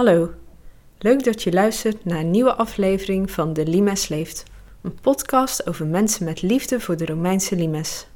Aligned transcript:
Hallo, 0.00 0.30
leuk 0.98 1.24
dat 1.24 1.42
je 1.42 1.52
luistert 1.52 2.04
naar 2.04 2.18
een 2.18 2.30
nieuwe 2.30 2.54
aflevering 2.54 3.30
van 3.30 3.52
De 3.52 3.66
Limes 3.66 4.08
Leeft, 4.08 4.44
een 4.82 4.98
podcast 5.00 5.66
over 5.66 5.86
mensen 5.86 6.24
met 6.24 6.42
liefde 6.42 6.80
voor 6.80 6.96
de 6.96 7.06
Romeinse 7.06 7.56
limes. 7.56 8.06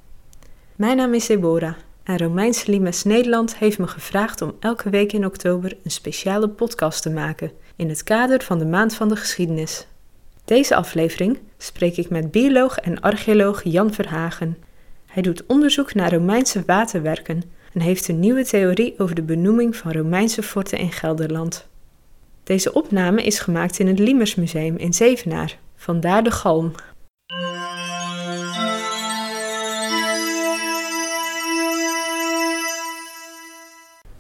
Mijn 0.77 0.97
naam 0.97 1.15
is 1.15 1.27
Deborah 1.27 1.75
en 2.02 2.19
Romeinse 2.19 2.70
Limes 2.70 3.02
Nederland 3.02 3.57
heeft 3.57 3.79
me 3.79 3.87
gevraagd 3.87 4.43
om 4.43 4.57
elke 4.61 4.91
week 4.91 5.12
in 5.12 5.27
oktober 5.27 5.77
een 5.83 5.91
speciale 5.91 6.48
podcast 6.48 7.02
te 7.02 7.11
maken 7.11 7.52
in 7.77 7.88
het 7.88 8.02
kader 8.02 8.43
van 8.43 8.59
de 8.59 8.66
Maand 8.66 8.95
van 8.95 9.09
de 9.09 9.16
Geschiedenis. 9.16 9.87
Deze 10.45 10.74
aflevering 10.74 11.38
spreek 11.59 11.96
ik 11.96 12.10
met 12.10 12.30
bioloog 12.30 12.79
en 12.79 13.01
archeoloog 13.01 13.62
Jan 13.62 13.93
Verhagen. 13.93 14.57
Hij 15.07 15.23
doet 15.23 15.46
onderzoek 15.46 15.95
naar 15.95 16.12
Romeinse 16.12 16.62
waterwerken 16.66 17.43
en 17.73 17.80
heeft 17.80 18.09
een 18.09 18.21
nieuwe 18.21 18.45
theorie 18.45 18.95
over 18.98 19.15
de 19.15 19.23
benoeming 19.23 19.77
van 19.77 19.93
Romeinse 19.93 20.43
forten 20.43 20.79
in 20.79 20.93
Gelderland. 20.93 21.73
Deze 22.45 22.73
opname 22.73 23.23
is 23.23 23.39
gemaakt 23.39 23.79
in 23.79 23.87
het 23.87 23.98
Limersmuseum 23.98 24.77
in 24.77 24.95
Zevenaar, 24.95 25.59
vandaar 25.77 26.25
de 26.25 26.30
galm. 26.30 26.73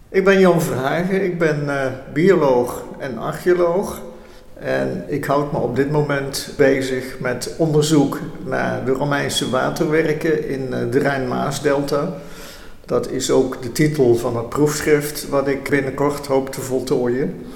Ik 0.08 0.24
ben 0.24 0.40
Jan 0.40 0.62
Verhagen, 0.62 1.24
ik 1.24 1.38
ben 1.38 1.64
uh, 1.64 1.86
bioloog 2.12 2.84
en 2.98 3.18
archeoloog. 3.18 4.02
En 4.54 5.04
ik 5.08 5.24
houd 5.24 5.52
me 5.52 5.58
op 5.58 5.76
dit 5.76 5.90
moment 5.90 6.54
bezig 6.56 7.18
met 7.20 7.54
onderzoek 7.58 8.20
naar 8.44 8.84
de 8.84 8.92
Romeinse 8.92 9.50
waterwerken 9.50 10.48
in 10.48 10.68
uh, 10.70 10.78
de 10.90 10.98
Rijn-Maas-delta. 10.98 12.14
Dat 12.86 13.10
is 13.10 13.30
ook 13.30 13.62
de 13.62 13.72
titel 13.72 14.14
van 14.14 14.36
het 14.36 14.48
proefschrift 14.48 15.28
wat 15.28 15.48
ik 15.48 15.68
binnenkort 15.70 16.26
hoop 16.26 16.52
te 16.52 16.60
voltooien. 16.60 17.46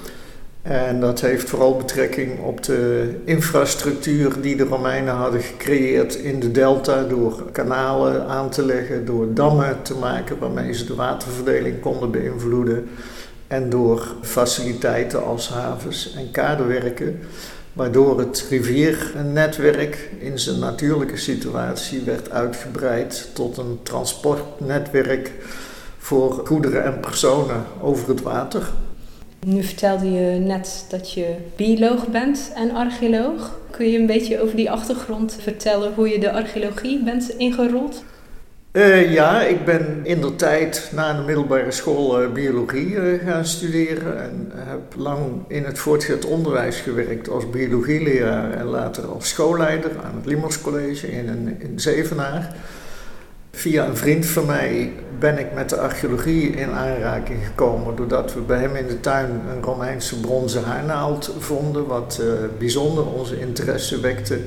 En 0.61 0.99
dat 0.99 1.21
heeft 1.21 1.49
vooral 1.49 1.77
betrekking 1.77 2.39
op 2.39 2.63
de 2.63 3.13
infrastructuur 3.25 4.41
die 4.41 4.55
de 4.55 4.63
Romeinen 4.63 5.13
hadden 5.13 5.41
gecreëerd 5.41 6.15
in 6.15 6.39
de 6.39 6.51
delta 6.51 7.03
door 7.03 7.51
kanalen 7.51 8.27
aan 8.27 8.49
te 8.49 8.65
leggen, 8.65 9.05
door 9.05 9.33
dammen 9.33 9.81
te 9.81 9.95
maken 9.95 10.39
waarmee 10.39 10.73
ze 10.73 10.85
de 10.85 10.95
waterverdeling 10.95 11.79
konden 11.79 12.11
beïnvloeden 12.11 12.89
en 13.47 13.69
door 13.69 14.15
faciliteiten 14.21 15.25
als 15.25 15.49
havens 15.49 16.13
en 16.15 16.31
kadewerken, 16.31 17.19
waardoor 17.73 18.19
het 18.19 18.45
riviernetwerk 18.49 20.09
in 20.19 20.39
zijn 20.39 20.59
natuurlijke 20.59 21.17
situatie 21.17 22.01
werd 22.01 22.31
uitgebreid 22.31 23.29
tot 23.33 23.57
een 23.57 23.79
transportnetwerk 23.83 25.31
voor 25.97 26.41
goederen 26.45 26.83
en 26.83 26.99
personen 26.99 27.63
over 27.81 28.09
het 28.09 28.21
water. 28.21 28.63
Nu 29.45 29.63
vertelde 29.63 30.11
je 30.11 30.39
net 30.39 30.85
dat 30.89 31.13
je 31.13 31.35
bioloog 31.55 32.07
bent 32.07 32.51
en 32.55 32.71
archeoloog. 32.71 33.59
Kun 33.71 33.89
je 33.89 33.99
een 33.99 34.05
beetje 34.05 34.41
over 34.41 34.55
die 34.55 34.71
achtergrond 34.71 35.37
vertellen 35.41 35.93
hoe 35.93 36.09
je 36.09 36.19
de 36.19 36.31
archeologie 36.31 37.03
bent 37.03 37.29
ingerold? 37.37 38.03
Uh, 38.71 39.13
ja, 39.13 39.41
ik 39.41 39.65
ben 39.65 39.99
in 40.03 40.21
de 40.21 40.35
tijd 40.35 40.91
na 40.95 41.13
de 41.13 41.21
middelbare 41.21 41.71
school 41.71 42.23
uh, 42.23 42.31
biologie 42.31 42.89
uh, 42.89 43.23
gaan 43.23 43.45
studeren 43.45 44.21
en 44.21 44.51
heb 44.55 44.95
lang 44.97 45.21
in 45.47 45.63
het 45.63 45.79
voortgezet 45.79 46.25
onderwijs 46.25 46.79
gewerkt 46.79 47.29
als 47.29 47.49
biologieleraar 47.49 48.51
en 48.51 48.65
later 48.65 49.05
als 49.05 49.29
schoolleider 49.29 49.91
aan 50.03 50.15
het 50.15 50.25
Limers 50.25 50.61
College 50.61 51.11
in, 51.11 51.57
in 51.59 51.79
Zevenaar. 51.79 52.55
Via 53.51 53.85
een 53.85 53.97
vriend 53.97 54.25
van 54.25 54.45
mij 54.45 54.93
ben 55.19 55.37
ik 55.37 55.53
met 55.53 55.69
de 55.69 55.77
archeologie 55.77 56.49
in 56.49 56.69
aanraking 56.69 57.45
gekomen 57.45 57.95
doordat 57.95 58.33
we 58.33 58.39
bij 58.39 58.59
hem 58.59 58.75
in 58.75 58.87
de 58.87 58.99
tuin 58.99 59.29
een 59.29 59.63
Romeinse 59.63 60.19
bronzen 60.19 60.63
haarnaald 60.63 61.35
vonden, 61.39 61.85
wat 61.85 62.21
bijzonder 62.57 63.05
onze 63.05 63.39
interesse 63.39 63.99
wekte. 63.99 64.39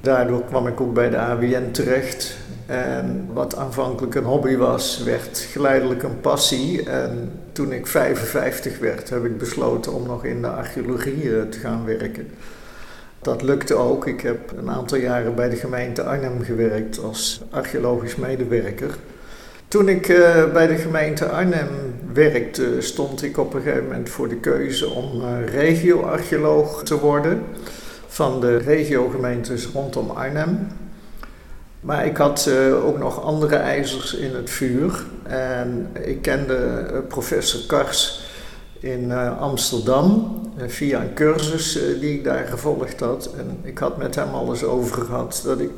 Daardoor 0.00 0.44
kwam 0.44 0.66
ik 0.66 0.80
ook 0.80 0.94
bij 0.94 1.10
de 1.10 1.18
AWN 1.18 1.70
terecht 1.70 2.36
en 2.66 3.28
wat 3.32 3.56
aanvankelijk 3.56 4.14
een 4.14 4.24
hobby 4.24 4.56
was, 4.56 5.02
werd 5.04 5.38
geleidelijk 5.38 6.02
een 6.02 6.20
passie. 6.20 6.90
En 6.90 7.32
toen 7.52 7.72
ik 7.72 7.86
55 7.86 8.78
werd, 8.78 9.10
heb 9.10 9.24
ik 9.24 9.38
besloten 9.38 9.92
om 9.92 10.06
nog 10.06 10.24
in 10.24 10.42
de 10.42 10.48
archeologie 10.48 11.36
eh, 11.36 11.42
te 11.42 11.58
gaan 11.58 11.84
werken. 11.84 12.30
Dat 13.22 13.42
lukte 13.42 13.74
ook. 13.74 14.06
Ik 14.06 14.20
heb 14.20 14.52
een 14.56 14.70
aantal 14.70 14.98
jaren 14.98 15.34
bij 15.34 15.48
de 15.48 15.56
gemeente 15.56 16.02
Arnhem 16.02 16.42
gewerkt 16.42 17.02
als 17.02 17.42
archeologisch 17.50 18.16
medewerker. 18.16 18.94
Toen 19.68 19.88
ik 19.88 20.08
uh, 20.08 20.52
bij 20.52 20.66
de 20.66 20.76
gemeente 20.76 21.28
Arnhem 21.28 21.68
werkte, 22.12 22.76
stond 22.78 23.22
ik 23.22 23.38
op 23.38 23.54
een 23.54 23.62
gegeven 23.62 23.84
moment 23.84 24.08
voor 24.08 24.28
de 24.28 24.36
keuze 24.36 24.90
om 24.90 25.20
uh, 25.20 25.46
regioarcheoloog 25.46 26.82
te 26.82 26.98
worden 26.98 27.42
van 28.06 28.40
de 28.40 28.56
regiogemeentes 28.56 29.66
rondom 29.66 30.10
Arnhem. 30.10 30.66
Maar 31.80 32.06
ik 32.06 32.16
had 32.16 32.46
uh, 32.48 32.84
ook 32.84 32.98
nog 32.98 33.22
andere 33.24 33.56
ijzers 33.56 34.14
in 34.14 34.34
het 34.34 34.50
vuur. 34.50 35.04
En 35.22 35.88
ik 36.00 36.22
kende 36.22 36.84
professor 37.08 37.60
Kars 37.66 38.30
in 38.82 39.04
uh, 39.08 39.40
Amsterdam 39.40 40.40
via 40.66 41.00
een 41.00 41.14
cursus 41.14 41.78
die 42.00 42.14
ik 42.14 42.24
daar 42.24 42.46
gevolgd 42.46 43.00
had. 43.00 43.30
En 43.38 43.58
ik 43.62 43.78
had 43.78 43.96
met 43.96 44.14
hem 44.14 44.28
alles 44.28 44.64
over 44.64 45.04
gehad 45.04 45.42
dat 45.44 45.60
ik 45.60 45.70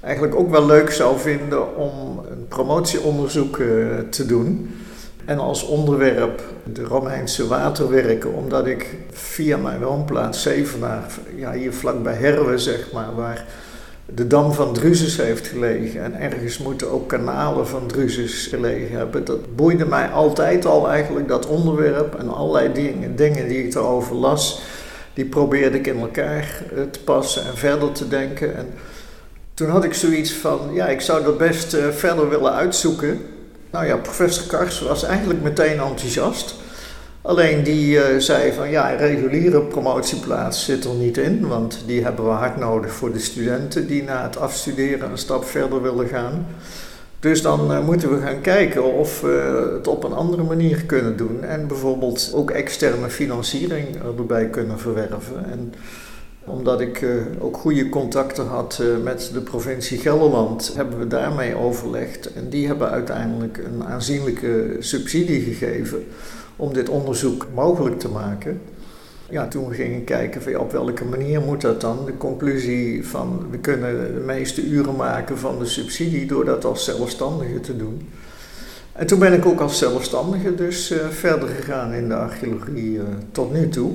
eigenlijk 0.00 0.34
ook 0.34 0.50
wel 0.50 0.66
leuk 0.66 0.90
zou 0.90 1.18
vinden 1.18 1.76
om 1.76 2.18
een 2.30 2.48
promotieonderzoek 2.48 3.56
te 4.10 4.26
doen. 4.26 4.74
En 5.24 5.38
als 5.38 5.64
onderwerp 5.64 6.42
de 6.72 6.84
Romeinse 6.84 7.46
waterwerken, 7.46 8.32
omdat 8.32 8.66
ik 8.66 8.96
via 9.10 9.56
mijn 9.56 9.82
woonplaats 9.82 10.42
Zevenaar, 10.42 11.04
ja, 11.36 11.52
hier 11.52 11.72
vlakbij 11.72 12.14
Herwe 12.14 12.58
zeg 12.58 12.92
maar, 12.92 13.14
waar 13.14 13.46
de 14.06 14.26
dam 14.26 14.52
van 14.52 14.72
Drusus 14.72 15.16
heeft 15.16 15.46
gelegen. 15.46 16.02
En 16.02 16.20
ergens 16.20 16.58
moeten 16.58 16.90
ook 16.90 17.08
kanalen 17.08 17.66
van 17.66 17.86
Drusus 17.86 18.46
gelegen 18.46 18.96
hebben. 18.96 19.24
Dat 19.24 19.56
boeide 19.56 19.86
mij 19.86 20.08
altijd 20.08 20.66
al 20.66 20.90
eigenlijk, 20.90 21.28
dat 21.28 21.46
onderwerp. 21.46 22.14
En 22.14 22.28
allerlei 22.28 22.72
dingen, 22.72 23.16
dingen 23.16 23.48
die 23.48 23.66
ik 23.66 23.74
erover 23.74 24.14
las, 24.16 24.62
die 25.14 25.24
probeerde 25.24 25.78
ik 25.78 25.86
in 25.86 26.00
elkaar 26.00 26.62
eh, 26.76 26.82
te 26.90 27.00
passen 27.00 27.44
en 27.44 27.56
verder 27.56 27.92
te 27.92 28.08
denken. 28.08 28.56
En 28.56 28.66
toen 29.54 29.68
had 29.68 29.84
ik 29.84 29.94
zoiets 29.94 30.32
van, 30.32 30.70
ja, 30.72 30.86
ik 30.86 31.00
zou 31.00 31.24
dat 31.24 31.38
best 31.38 31.74
eh, 31.74 31.88
verder 31.88 32.28
willen 32.28 32.52
uitzoeken. 32.52 33.20
Nou 33.70 33.86
ja, 33.86 33.96
professor 33.96 34.46
Kars 34.46 34.80
was 34.80 35.04
eigenlijk 35.04 35.42
meteen 35.42 35.80
enthousiast. 35.80 36.54
Alleen 37.22 37.62
die 37.62 37.94
uh, 37.94 38.02
zei 38.18 38.52
van 38.52 38.70
ja, 38.70 38.88
reguliere 38.88 39.60
promotieplaats 39.60 40.64
zit 40.64 40.84
er 40.84 40.94
niet 40.94 41.18
in, 41.18 41.48
want 41.48 41.82
die 41.86 42.02
hebben 42.02 42.24
we 42.24 42.30
hard 42.30 42.56
nodig 42.56 42.92
voor 42.92 43.12
de 43.12 43.18
studenten 43.18 43.86
die 43.86 44.02
na 44.02 44.22
het 44.22 44.36
afstuderen 44.36 45.10
een 45.10 45.18
stap 45.18 45.44
verder 45.44 45.82
willen 45.82 46.08
gaan. 46.08 46.46
Dus 47.20 47.42
dan 47.42 47.72
uh, 47.72 47.84
moeten 47.84 48.14
we 48.14 48.20
gaan 48.20 48.40
kijken 48.40 48.94
of 48.94 49.20
we 49.20 49.70
het 49.76 49.88
op 49.88 50.04
een 50.04 50.12
andere 50.12 50.42
manier 50.42 50.84
kunnen 50.84 51.16
doen 51.16 51.44
en 51.44 51.66
bijvoorbeeld 51.66 52.30
ook 52.34 52.50
externe 52.50 53.10
financiering 53.10 53.86
erbij 54.16 54.46
kunnen 54.46 54.78
verwerven. 54.78 55.50
En 55.50 55.74
omdat 56.44 56.80
ik 56.80 57.00
uh, 57.00 57.10
ook 57.38 57.56
goede 57.56 57.88
contacten 57.88 58.46
had 58.46 58.82
met 59.02 59.30
de 59.32 59.40
provincie 59.40 59.98
Gelderland, 59.98 60.72
hebben 60.76 60.98
we 60.98 61.06
daarmee 61.06 61.56
overlegd 61.56 62.32
en 62.32 62.48
die 62.48 62.66
hebben 62.66 62.90
uiteindelijk 62.90 63.58
een 63.58 63.84
aanzienlijke 63.84 64.76
subsidie 64.78 65.40
gegeven 65.40 66.04
om 66.62 66.72
dit 66.72 66.88
onderzoek 66.88 67.46
mogelijk 67.54 67.98
te 67.98 68.08
maken. 68.08 68.60
Ja, 69.30 69.48
toen 69.48 69.68
we 69.68 69.74
gingen 69.74 70.04
kijken 70.04 70.42
van, 70.42 70.56
op 70.56 70.72
welke 70.72 71.04
manier 71.04 71.40
moet 71.40 71.60
dat 71.60 71.80
dan, 71.80 72.04
de 72.06 72.16
conclusie 72.16 73.08
van 73.08 73.46
we 73.50 73.58
kunnen 73.58 74.14
de 74.14 74.20
meeste 74.20 74.66
uren 74.66 74.96
maken 74.96 75.38
van 75.38 75.58
de 75.58 75.66
subsidie 75.66 76.26
door 76.26 76.44
dat 76.44 76.64
als 76.64 76.84
zelfstandige 76.84 77.60
te 77.60 77.76
doen. 77.76 78.08
En 78.92 79.06
toen 79.06 79.18
ben 79.18 79.32
ik 79.32 79.46
ook 79.46 79.60
als 79.60 79.78
zelfstandige 79.78 80.54
dus 80.54 80.92
uh, 80.92 80.98
verder 81.08 81.48
gegaan 81.48 81.92
in 81.92 82.08
de 82.08 82.14
archeologie 82.14 82.92
uh, 82.92 83.02
tot 83.32 83.52
nu 83.52 83.68
toe. 83.68 83.92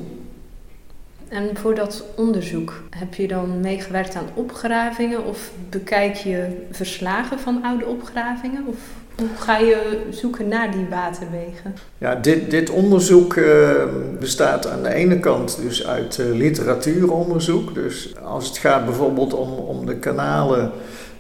En 1.30 1.50
voor 1.58 1.76
dat 1.76 2.04
onderzoek 2.16 2.74
heb 2.90 3.14
je 3.14 3.28
dan 3.28 3.60
meegewerkt 3.60 4.16
aan 4.16 4.30
opgravingen 4.34 5.26
of 5.26 5.52
bekijk 5.70 6.16
je 6.16 6.48
verslagen 6.72 7.40
van 7.40 7.64
oude 7.64 7.86
opgravingen? 7.86 8.64
Of 8.68 8.78
hoe 9.18 9.28
ga 9.38 9.58
je 9.58 10.02
zoeken 10.10 10.48
naar 10.48 10.72
die 10.72 10.86
waterwegen? 10.90 11.76
Ja, 11.98 12.16
dit, 12.16 12.52
dit 12.52 12.70
onderzoek 12.70 13.36
uh, 13.36 13.84
bestaat 14.20 14.68
aan 14.68 14.84
de 14.84 14.94
ene 14.94 15.20
kant 15.20 15.60
dus 15.62 15.88
uit 15.88 16.18
uh, 16.18 16.36
literatuuronderzoek. 16.36 17.74
Dus 17.74 18.16
als 18.24 18.48
het 18.48 18.58
gaat 18.58 18.86
bijvoorbeeld 18.86 19.34
om, 19.34 19.52
om 19.52 19.86
de 19.86 19.96
kanalen 19.96 20.72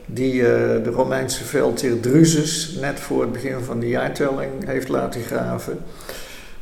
die 0.06 0.34
uh, 0.34 0.48
de 0.84 0.92
Romeinse 0.94 1.44
veldheer 1.44 2.00
Drusus 2.00 2.78
net 2.82 3.00
voor 3.00 3.22
het 3.22 3.32
begin 3.32 3.60
van 3.60 3.80
de 3.80 3.88
jaartelling 3.88 4.66
heeft 4.66 4.88
laten 4.88 5.22
graven. 5.22 5.78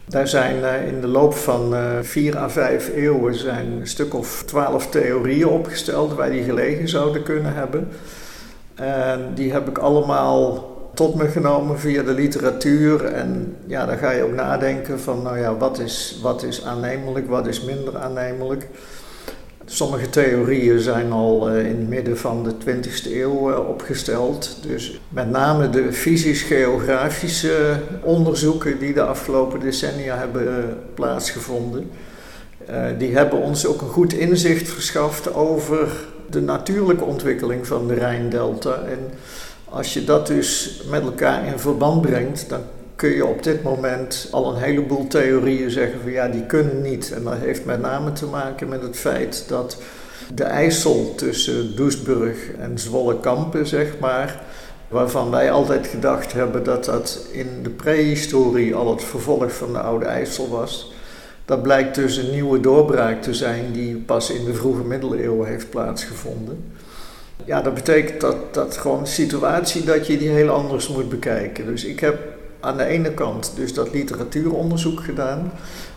Daar 0.08 0.28
zijn 0.28 0.86
in 0.88 1.02
de 1.02 1.08
loop 1.08 1.34
van 1.34 1.76
vier 2.02 2.38
à 2.38 2.50
vijf 2.50 2.90
eeuwen 2.96 3.36
zijn 3.36 3.72
een 3.72 3.88
stuk 3.88 4.14
of 4.14 4.44
twaalf 4.46 4.88
theorieën 4.88 5.48
opgesteld 5.48 6.14
waar 6.14 6.30
die 6.30 6.44
gelegen 6.44 6.90
zouden 6.90 7.24
kunnen 7.24 7.54
hebben. 7.54 7.88
En 8.76 9.32
die 9.34 9.52
heb 9.52 9.68
ik 9.68 9.78
allemaal 9.78 10.74
tot 10.94 11.16
me 11.16 11.28
genomen 11.28 11.80
via 11.80 12.04
de 12.04 12.14
literatuur. 12.14 13.06
En 13.06 13.58
ja, 13.66 13.86
dan 13.86 13.98
ga 13.98 14.12
je 14.12 14.24
ook 14.24 14.34
nadenken 14.34 15.00
van, 15.00 15.22
nou 15.22 15.40
ja, 15.40 15.56
wat 15.58 15.80
is, 15.80 16.20
wat 16.22 16.44
is 16.44 16.64
aannemelijk, 16.66 17.28
wat 17.28 17.48
is 17.48 17.62
minder 17.62 17.98
aannemelijk. 17.98 18.68
Sommige 19.68 20.10
theorieën 20.10 20.80
zijn 20.80 21.12
al 21.12 21.50
eh, 21.50 21.66
in 21.66 21.78
het 21.78 21.88
midden 21.88 22.18
van 22.18 22.44
de 22.44 22.54
20e 22.66 23.12
eeuw 23.12 23.52
eh, 23.52 23.70
opgesteld. 23.70 24.58
Dus 24.68 25.00
met 25.10 25.30
name 25.30 25.70
de 25.70 25.94
fysisch-geografische 25.94 27.80
onderzoeken 28.02 28.80
die 28.80 28.94
de 28.94 29.02
afgelopen 29.02 29.60
decennia 29.60 30.18
hebben 30.18 30.48
eh, 30.48 30.64
plaatsgevonden, 30.94 31.90
die 32.98 33.16
hebben 33.16 33.40
ons 33.40 33.66
ook 33.66 33.82
een 33.82 33.88
goed 33.88 34.14
inzicht 34.14 34.70
verschaft 34.70 35.34
over 35.34 35.92
de 36.30 36.42
natuurlijke 36.42 37.04
ontwikkeling 37.04 37.68
van 37.68 37.88
de 37.88 37.94
Rijndelta. 37.94 38.82
En 38.84 39.00
als 39.70 39.94
je 39.94 40.04
dat 40.04 40.28
dus 40.28 40.82
met 40.90 41.02
elkaar 41.02 41.48
in 41.48 41.60
verband 41.60 42.02
brengt, 42.02 42.50
dan 42.50 42.62
kun 42.96 43.10
je 43.10 43.26
op 43.26 43.44
dit 43.44 43.64
moment 43.64 44.28
al 44.32 44.56
een 44.56 44.62
heleboel 44.62 45.08
theorieën 45.08 45.72
zeggen 45.72 46.02
van 46.02 46.12
ja, 46.12 46.28
die 46.28 46.46
kunnen 46.46 46.82
niet. 46.82 47.12
En 47.12 47.24
dat 47.24 47.38
heeft 47.38 47.66
met 47.66 47.82
name 47.82 48.14
te 48.14 48.26
maken 48.26 48.70
met 48.70 48.82
het 48.82 48.98
feit 48.98 49.46
dat 49.48 49.78
de 50.34 50.44
IJssel 50.44 51.14
tussen 51.16 51.76
Doesburg 51.76 52.38
en 52.60 52.80
Zwolle-Kampen, 52.80 53.68
zeg 53.68 54.00
maar, 54.00 54.42
waarvan 54.88 55.32
wij 55.32 55.52
altijd 55.52 55.88
gedacht 55.88 56.34
hebben 56.34 56.64
dat 56.64 56.86
dat 56.86 57.28
in 57.32 57.48
de 57.64 57.70
prehistorie 57.70 58.76
al 58.76 58.92
het 58.92 59.04
vervolg 59.04 59.54
van 59.56 59.74
de 59.74 59.80
Oude 59.80 60.06
IJssel 60.06 60.50
was. 60.50 60.94
Dat 61.46 61.62
blijkt 61.62 61.96
dus 61.96 62.18
een 62.18 62.32
nieuwe 62.32 62.60
doorbraak 62.60 63.22
te 63.22 63.34
zijn 63.34 63.72
die 63.72 63.96
pas 63.96 64.30
in 64.30 64.46
de 64.46 64.54
vroege 64.54 64.84
middeleeuwen 64.84 65.48
heeft 65.48 65.70
plaatsgevonden. 65.70 66.74
Ja, 67.46 67.62
dat 67.62 67.74
betekent 67.74 68.22
dat, 68.22 68.54
dat 68.54 68.78
gewoon 68.78 69.00
een 69.00 69.08
situatie 69.08 69.84
dat 69.84 70.08
je 70.08 70.18
die 70.18 70.30
heel 70.30 70.50
anders 70.50 70.88
moet 70.88 71.10
bekijken. 71.10 71.66
Dus 71.66 71.86
ik 71.86 72.00
heb 72.00 72.35
aan 72.66 72.78
de 72.78 72.86
ene 72.86 73.14
kant 73.14 73.52
dus 73.56 73.74
dat 73.74 73.94
literatuuronderzoek 73.94 75.04
gedaan. 75.04 75.52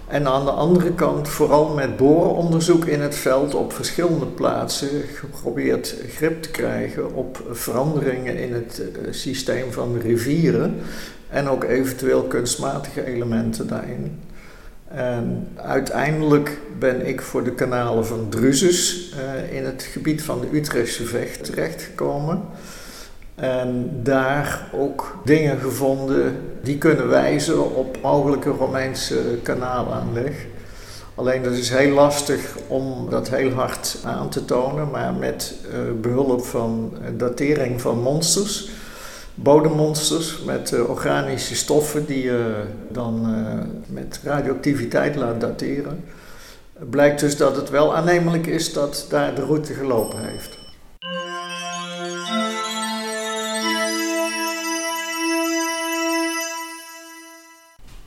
En 0.06 0.26
aan 0.26 0.44
de 0.44 0.50
andere 0.50 0.92
kant 0.92 1.28
vooral 1.28 1.74
met 1.74 1.96
borenonderzoek 1.96 2.84
in 2.84 3.00
het 3.00 3.14
veld 3.14 3.54
op 3.54 3.72
verschillende 3.72 4.26
plaatsen 4.26 4.88
geprobeerd 5.14 5.94
grip 6.08 6.42
te 6.42 6.50
krijgen 6.50 7.14
op 7.14 7.42
veranderingen 7.50 8.36
in 8.36 8.52
het 8.52 8.80
eh, 8.80 9.12
systeem 9.12 9.72
van 9.72 9.98
rivieren 10.00 10.74
en 11.30 11.48
ook 11.48 11.64
eventueel 11.64 12.22
kunstmatige 12.22 13.06
elementen 13.06 13.66
daarin. 13.66 14.20
En 14.88 15.48
uiteindelijk 15.56 16.58
ben 16.78 17.06
ik 17.06 17.20
voor 17.20 17.44
de 17.44 17.54
kanalen 17.54 18.06
van 18.06 18.26
Druzus 18.28 19.12
uh, 19.14 19.56
in 19.56 19.64
het 19.64 19.82
gebied 19.82 20.22
van 20.22 20.40
de 20.40 20.56
Utrechtse 20.58 21.04
Vecht 21.04 21.44
terechtgekomen. 21.44 22.42
En 23.38 23.90
daar 24.02 24.68
ook 24.72 25.18
dingen 25.24 25.58
gevonden 25.58 26.36
die 26.62 26.78
kunnen 26.78 27.08
wijzen 27.08 27.74
op 27.74 27.98
mogelijke 28.02 28.50
Romeinse 28.50 29.38
kanaalaanleg. 29.42 30.46
Alleen 31.14 31.42
dat 31.42 31.52
is 31.52 31.70
heel 31.70 31.94
lastig 31.94 32.56
om 32.66 33.10
dat 33.10 33.30
heel 33.30 33.50
hard 33.50 33.98
aan 34.04 34.28
te 34.28 34.44
tonen, 34.44 34.90
maar 34.90 35.14
met 35.14 35.54
uh, 35.64 36.00
behulp 36.00 36.44
van 36.44 36.92
datering 37.16 37.80
van 37.80 37.98
monsters, 38.02 38.70
bodemmonsters 39.34 40.42
met 40.46 40.70
uh, 40.70 40.88
organische 40.88 41.56
stoffen 41.56 42.06
die 42.06 42.22
je 42.22 42.62
dan 42.88 43.26
met 43.86 44.20
radioactiviteit 44.24 45.16
laat 45.16 45.40
dateren, 45.40 46.04
blijkt 46.90 47.20
dus 47.20 47.36
dat 47.36 47.56
het 47.56 47.70
wel 47.70 47.94
aannemelijk 47.94 48.46
is 48.46 48.72
dat 48.72 49.06
daar 49.08 49.34
de 49.34 49.44
route 49.44 49.74
gelopen 49.74 50.18
heeft. 50.24 50.57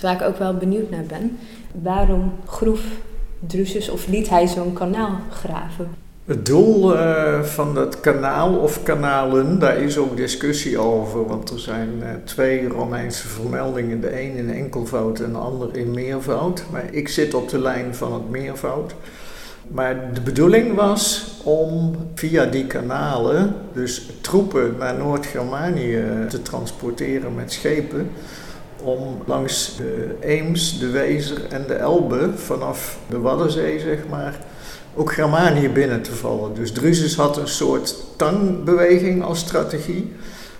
Waar 0.01 0.13
ik 0.13 0.21
ook 0.21 0.37
wel 0.37 0.53
benieuwd 0.53 0.89
naar 0.89 1.05
ben, 1.07 1.37
waarom 1.81 2.33
groef 2.45 2.81
Drusus 3.47 3.89
of 3.89 4.07
liet 4.07 4.29
hij 4.29 4.47
zo'n 4.47 4.73
kanaal 4.73 5.19
graven? 5.29 5.89
Het 6.25 6.45
doel 6.45 6.95
uh, 6.95 7.41
van 7.41 7.75
dat 7.75 7.99
kanaal 7.99 8.55
of 8.55 8.83
kanalen, 8.83 9.59
daar 9.59 9.77
is 9.77 9.97
ook 9.97 10.17
discussie 10.17 10.79
over. 10.79 11.27
Want 11.27 11.49
er 11.49 11.59
zijn 11.59 11.89
uh, 11.99 12.07
twee 12.23 12.67
Romeinse 12.67 13.27
vermeldingen, 13.27 14.01
de 14.01 14.21
een 14.21 14.35
in 14.35 14.49
enkelvoud 14.49 15.19
en 15.19 15.31
de 15.31 15.37
ander 15.37 15.75
in 15.77 15.91
meervoud. 15.91 16.63
Maar 16.71 16.85
ik 16.91 17.07
zit 17.07 17.33
op 17.33 17.49
de 17.49 17.59
lijn 17.59 17.95
van 17.95 18.13
het 18.13 18.29
meervoud. 18.29 18.95
Maar 19.67 20.13
de 20.13 20.21
bedoeling 20.21 20.75
was 20.75 21.31
om 21.43 21.95
via 22.15 22.45
die 22.45 22.67
kanalen 22.67 23.55
dus 23.73 24.09
troepen 24.21 24.75
naar 24.79 24.97
Noord-Germanië 24.97 26.03
te 26.29 26.41
transporteren 26.41 27.35
met 27.35 27.51
schepen 27.51 28.09
om 28.83 29.17
langs 29.25 29.75
de 29.77 30.15
Eems, 30.19 30.79
de 30.79 30.89
Wezer 30.89 31.45
en 31.49 31.63
de 31.67 31.73
Elbe 31.73 32.29
vanaf 32.35 32.97
de 33.09 33.19
Waddenzee, 33.19 33.79
zeg 33.79 33.99
maar, 34.09 34.39
ook 34.95 35.13
Germanië 35.13 35.69
binnen 35.69 36.01
te 36.01 36.15
vallen. 36.15 36.53
Dus 36.53 36.71
Drusus 36.71 37.15
had 37.15 37.37
een 37.37 37.47
soort 37.47 37.95
tangbeweging 38.15 39.23
als 39.23 39.39
strategie. 39.39 40.11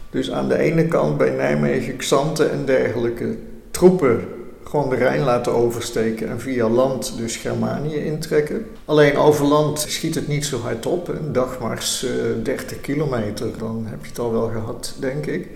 Dus 0.09 0.31
aan 0.31 0.47
de 0.47 0.57
ene 0.57 0.87
kant 0.87 1.17
bij 1.17 1.29
Nijmegen, 1.29 1.95
Xanten 1.95 2.51
en 2.51 2.65
dergelijke 2.65 3.37
troepen 3.71 4.27
gewoon 4.71 4.89
de 4.89 4.95
Rijn 4.95 5.21
laten 5.21 5.53
oversteken 5.53 6.29
en 6.29 6.39
via 6.39 6.69
land 6.69 7.13
dus 7.17 7.35
Germanië 7.35 7.95
intrekken. 7.95 8.65
Alleen 8.85 9.17
over 9.17 9.45
land 9.45 9.79
schiet 9.79 10.15
het 10.15 10.27
niet 10.27 10.45
zo 10.45 10.59
hard 10.59 10.85
op. 10.85 11.07
Een 11.07 11.31
dagmars 11.31 12.03
uh, 12.03 12.11
30 12.43 12.81
kilometer, 12.81 13.57
dan 13.57 13.85
heb 13.89 13.99
je 14.01 14.09
het 14.09 14.19
al 14.19 14.31
wel 14.31 14.49
gehad, 14.49 14.93
denk 14.99 15.25
ik. 15.25 15.47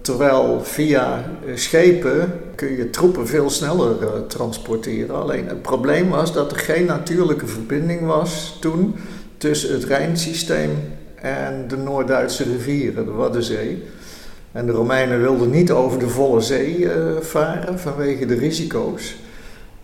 Terwijl 0.00 0.60
via 0.64 1.24
eh, 1.46 1.56
schepen 1.56 2.32
kun 2.54 2.76
je 2.76 2.90
troepen 2.90 3.26
veel 3.26 3.50
sneller 3.50 4.02
uh, 4.02 4.08
transporteren. 4.28 5.14
Alleen 5.14 5.46
het 5.46 5.62
probleem 5.62 6.08
was 6.08 6.32
dat 6.32 6.50
er 6.50 6.58
geen 6.58 6.84
natuurlijke 6.84 7.46
verbinding 7.46 8.06
was 8.06 8.56
toen 8.60 8.94
tussen 9.36 9.72
het 9.72 9.84
Rijnsysteem 9.84 10.70
en 11.14 11.64
de 11.68 11.76
Noord-Duitse 11.76 12.42
rivieren, 12.42 13.04
de 13.04 13.10
Waddenzee. 13.10 13.82
En 14.52 14.66
de 14.66 14.72
Romeinen 14.72 15.20
wilden 15.20 15.50
niet 15.50 15.70
over 15.70 15.98
de 15.98 16.08
volle 16.08 16.40
zee 16.40 16.78
uh, 16.78 16.92
varen 17.20 17.78
vanwege 17.78 18.26
de 18.26 18.34
risico's. 18.34 19.16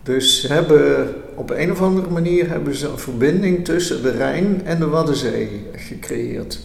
Dus 0.03 0.45
hebben 0.47 1.13
op 1.35 1.49
een 1.49 1.71
of 1.71 1.81
andere 1.81 2.09
manier 2.09 2.49
hebben 2.49 2.75
ze 2.75 2.87
een 2.87 2.97
verbinding 2.97 3.65
tussen 3.65 4.01
de 4.01 4.11
Rijn 4.11 4.61
en 4.65 4.79
de 4.79 4.87
Waddenzee 4.87 5.65
gecreëerd. 5.73 6.59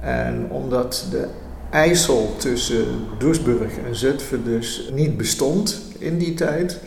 En 0.00 0.46
omdat 0.50 1.06
de 1.10 1.26
IJssel 1.70 2.34
tussen 2.36 2.86
Doesburg 3.18 3.72
en 3.86 3.96
Zutphen 3.96 4.44
dus 4.44 4.88
niet 4.92 5.16
bestond 5.16 5.80
in 5.98 6.18
die 6.18 6.34
tijd, 6.34 6.78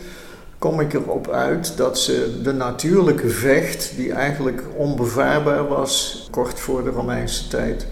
kom 0.58 0.80
ik 0.80 0.92
erop 0.92 1.28
uit 1.28 1.76
dat 1.76 1.98
ze 1.98 2.40
de 2.42 2.52
natuurlijke 2.52 3.28
vecht, 3.28 3.92
die 3.96 4.12
eigenlijk 4.12 4.62
onbevaarbaar 4.76 5.68
was 5.68 6.26
kort 6.30 6.60
voor 6.60 6.84
de 6.84 6.90
Romeinse 6.90 7.48
tijd, 7.48 7.86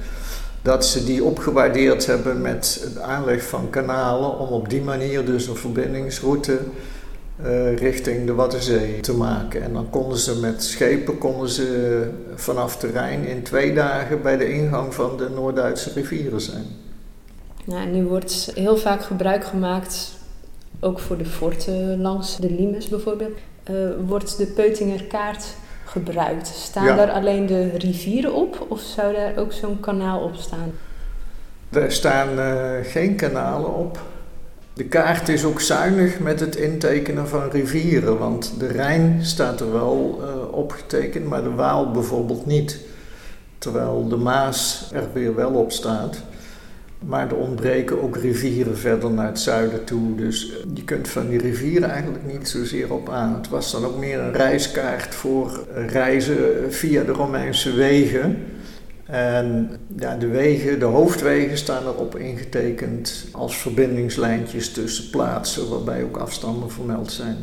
dat 0.62 0.86
ze 0.86 1.04
die 1.04 1.24
opgewaardeerd 1.24 2.06
hebben 2.06 2.40
met 2.40 2.80
het 2.82 2.98
aanleg 2.98 3.42
van 3.42 3.70
kanalen 3.70 4.38
om 4.38 4.48
op 4.48 4.68
die 4.68 4.82
manier 4.82 5.24
dus 5.24 5.46
een 5.46 5.56
verbindingsroute 5.56 6.58
uh, 7.44 7.76
richting 7.76 8.26
de 8.26 8.34
Waddenzee 8.34 9.00
te 9.00 9.14
maken. 9.14 9.62
En 9.62 9.72
dan 9.72 9.90
konden 9.90 10.18
ze 10.18 10.38
met 10.38 10.64
schepen 10.64 11.18
konden 11.18 11.48
ze 11.48 12.08
vanaf 12.34 12.82
Rijn 12.92 13.26
in 13.26 13.42
twee 13.42 13.74
dagen 13.74 14.22
bij 14.22 14.36
de 14.36 14.52
ingang 14.52 14.94
van 14.94 15.16
de 15.16 15.28
Noord-Duitse 15.34 15.92
rivieren 15.92 16.40
zijn. 16.40 16.79
Nou, 17.64 17.86
nu 17.86 18.04
wordt 18.04 18.50
heel 18.54 18.76
vaak 18.76 19.02
gebruik 19.02 19.44
gemaakt, 19.44 20.12
ook 20.80 20.98
voor 20.98 21.18
de 21.18 21.24
forten 21.24 22.00
langs 22.00 22.36
de 22.36 22.50
Limes 22.50 22.88
bijvoorbeeld, 22.88 23.38
uh, 23.70 23.76
wordt 24.06 24.38
de 24.38 24.46
Peutinger 24.46 25.04
kaart 25.04 25.44
gebruikt. 25.84 26.46
Staan 26.46 26.96
daar 26.96 27.10
alleen 27.10 27.46
de 27.46 27.68
rivieren 27.68 28.34
op 28.34 28.66
of 28.68 28.80
zou 28.80 29.14
daar 29.14 29.36
ook 29.36 29.52
zo'n 29.52 29.80
kanaal 29.80 30.20
op 30.20 30.34
staan? 30.34 30.72
Er 31.70 31.92
staan 31.92 32.38
uh, 32.38 32.70
geen 32.82 33.16
kanalen 33.16 33.74
op. 33.74 34.00
De 34.72 34.84
kaart 34.84 35.28
is 35.28 35.44
ook 35.44 35.60
zuinig 35.60 36.18
met 36.18 36.40
het 36.40 36.56
intekenen 36.56 37.28
van 37.28 37.50
rivieren, 37.50 38.18
want 38.18 38.54
de 38.58 38.66
Rijn 38.66 39.24
staat 39.24 39.60
er 39.60 39.72
wel 39.72 40.20
uh, 40.22 40.52
opgetekend, 40.52 41.26
maar 41.26 41.42
de 41.42 41.50
Waal 41.50 41.90
bijvoorbeeld 41.90 42.46
niet. 42.46 42.78
Terwijl 43.58 44.08
de 44.08 44.16
Maas 44.16 44.90
er 44.92 45.08
weer 45.12 45.34
wel 45.34 45.50
op 45.50 45.72
staat. 45.72 46.22
Maar 47.04 47.28
er 47.28 47.36
ontbreken 47.36 48.02
ook 48.02 48.16
rivieren 48.16 48.78
verder 48.78 49.10
naar 49.10 49.26
het 49.26 49.40
zuiden 49.40 49.84
toe. 49.84 50.14
Dus 50.14 50.52
je 50.74 50.84
kunt 50.84 51.08
van 51.08 51.28
die 51.28 51.38
rivieren 51.38 51.90
eigenlijk 51.90 52.32
niet 52.32 52.48
zozeer 52.48 52.92
op 52.92 53.08
aan. 53.08 53.34
Het 53.34 53.48
was 53.48 53.72
dan 53.72 53.84
ook 53.84 53.98
meer 53.98 54.18
een 54.18 54.32
reiskaart 54.32 55.14
voor 55.14 55.66
reizen 55.74 56.72
via 56.72 57.02
de 57.02 57.12
Romeinse 57.12 57.74
wegen. 57.74 58.36
En 59.04 59.70
ja, 59.96 60.16
de 60.16 60.26
wegen, 60.26 60.78
de 60.78 60.84
hoofdwegen 60.84 61.58
staan 61.58 61.86
erop 61.86 62.16
ingetekend 62.16 63.26
als 63.32 63.56
verbindingslijntjes 63.56 64.72
tussen 64.72 65.10
plaatsen, 65.10 65.68
waarbij 65.68 66.02
ook 66.02 66.16
afstanden 66.16 66.70
vermeld 66.70 67.12
zijn. 67.12 67.36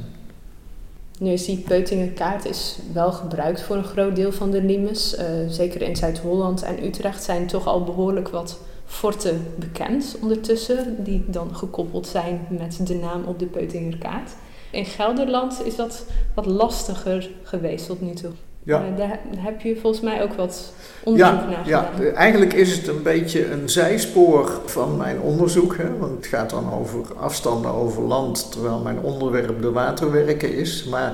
Nu 1.20 1.32
is 1.32 1.46
die 1.46 1.58
Peutinger 1.58 2.10
kaart 2.10 2.46
is 2.46 2.80
wel 2.94 3.12
gebruikt 3.12 3.62
voor 3.62 3.76
een 3.76 3.84
groot 3.84 4.16
deel 4.16 4.32
van 4.32 4.52
de 4.52 4.62
limes. 4.64 5.18
Zeker 5.48 5.82
in 5.82 5.96
Zuid-Holland 5.96 6.62
en 6.62 6.86
Utrecht 6.86 7.24
zijn 7.24 7.48
toch 7.48 7.68
al 7.68 7.84
behoorlijk 7.84 8.30
wat 8.30 8.60
forten 8.88 9.46
bekend 9.56 10.16
ondertussen, 10.22 10.96
die 11.04 11.24
dan 11.28 11.56
gekoppeld 11.56 12.08
zijn 12.08 12.48
met 12.50 12.88
de 12.88 12.96
naam 12.96 13.24
op 13.24 13.40
de 13.40 13.46
Peutingerkaart. 13.46 14.32
In 14.72 14.86
Gelderland 14.86 15.62
is 15.66 15.76
dat 15.76 16.06
wat 16.34 16.46
lastiger 16.46 17.30
geweest 17.44 17.86
tot 17.86 18.02
nu 18.02 18.14
toe. 18.14 18.32
Ja. 18.64 18.84
Uh, 18.92 18.98
daar 18.98 19.20
heb 19.38 19.62
je 19.62 19.78
volgens 19.82 20.02
mij 20.02 20.24
ook 20.24 20.34
wat 20.34 20.74
onderzoek 21.04 21.34
naar 21.34 21.64
gedaan. 21.64 21.66
Ja, 21.66 22.14
eigenlijk 22.14 22.54
is 22.54 22.78
het 22.78 22.88
een 22.88 23.04
beetje 23.04 23.52
een 23.52 23.70
zijspoor 23.70 24.62
van 24.66 24.98
mijn 24.98 25.20
onderzoek. 25.20 25.78
Hè, 25.78 25.98
want 25.98 26.16
het 26.16 26.26
gaat 26.26 26.50
dan 26.50 26.74
over 26.74 27.16
afstanden 27.16 27.72
over 27.72 28.04
land, 28.04 28.52
terwijl 28.52 28.80
mijn 28.80 29.00
onderwerp 29.00 29.62
de 29.62 29.72
waterwerken 29.72 30.54
is. 30.54 30.84
Maar 30.84 31.14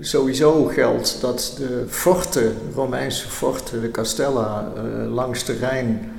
sowieso 0.00 0.64
geldt 0.64 1.20
dat 1.20 1.54
de 1.56 1.84
forten, 1.88 2.56
Romeinse 2.74 3.28
forten, 3.28 3.80
de 3.80 3.90
castella 3.90 4.72
uh, 4.76 5.12
langs 5.12 5.44
de 5.44 5.52
Rijn, 5.52 6.12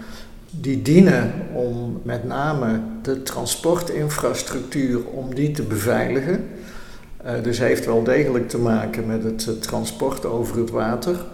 die 0.62 0.82
dienen 0.82 1.34
om 1.54 2.02
met 2.04 2.24
name 2.24 2.82
de 3.02 3.24
transportinfrastructuur 3.24 5.06
om 5.06 5.36
die 5.36 5.52
te 5.52 5.64
beveiligen. 5.64 6.48
Uh, 7.26 7.32
dus 7.44 7.60
heeft 7.60 7.86
wel 7.86 8.04
degelijk 8.04 8.50
te 8.50 8.58
maken 8.58 9.08
met 9.08 9.24
het 9.24 9.46
uh, 9.50 9.56
transport 9.56 10.26
over 10.26 10.58
het 10.58 10.70
water. 10.70 11.26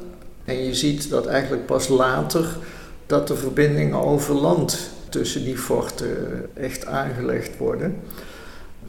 En 0.46 0.64
je 0.64 0.76
ziet 0.76 1.10
dat 1.10 1.26
eigenlijk 1.26 1.66
pas 1.66 1.88
later 1.88 2.58
dat 3.06 3.28
de 3.28 3.36
verbindingen 3.36 4.04
over 4.04 4.36
land 4.36 4.90
tussen 5.10 5.44
die 5.44 5.58
forten 5.58 6.50
echt 6.54 6.86
aangelegd 6.86 7.58
worden. 7.58 7.96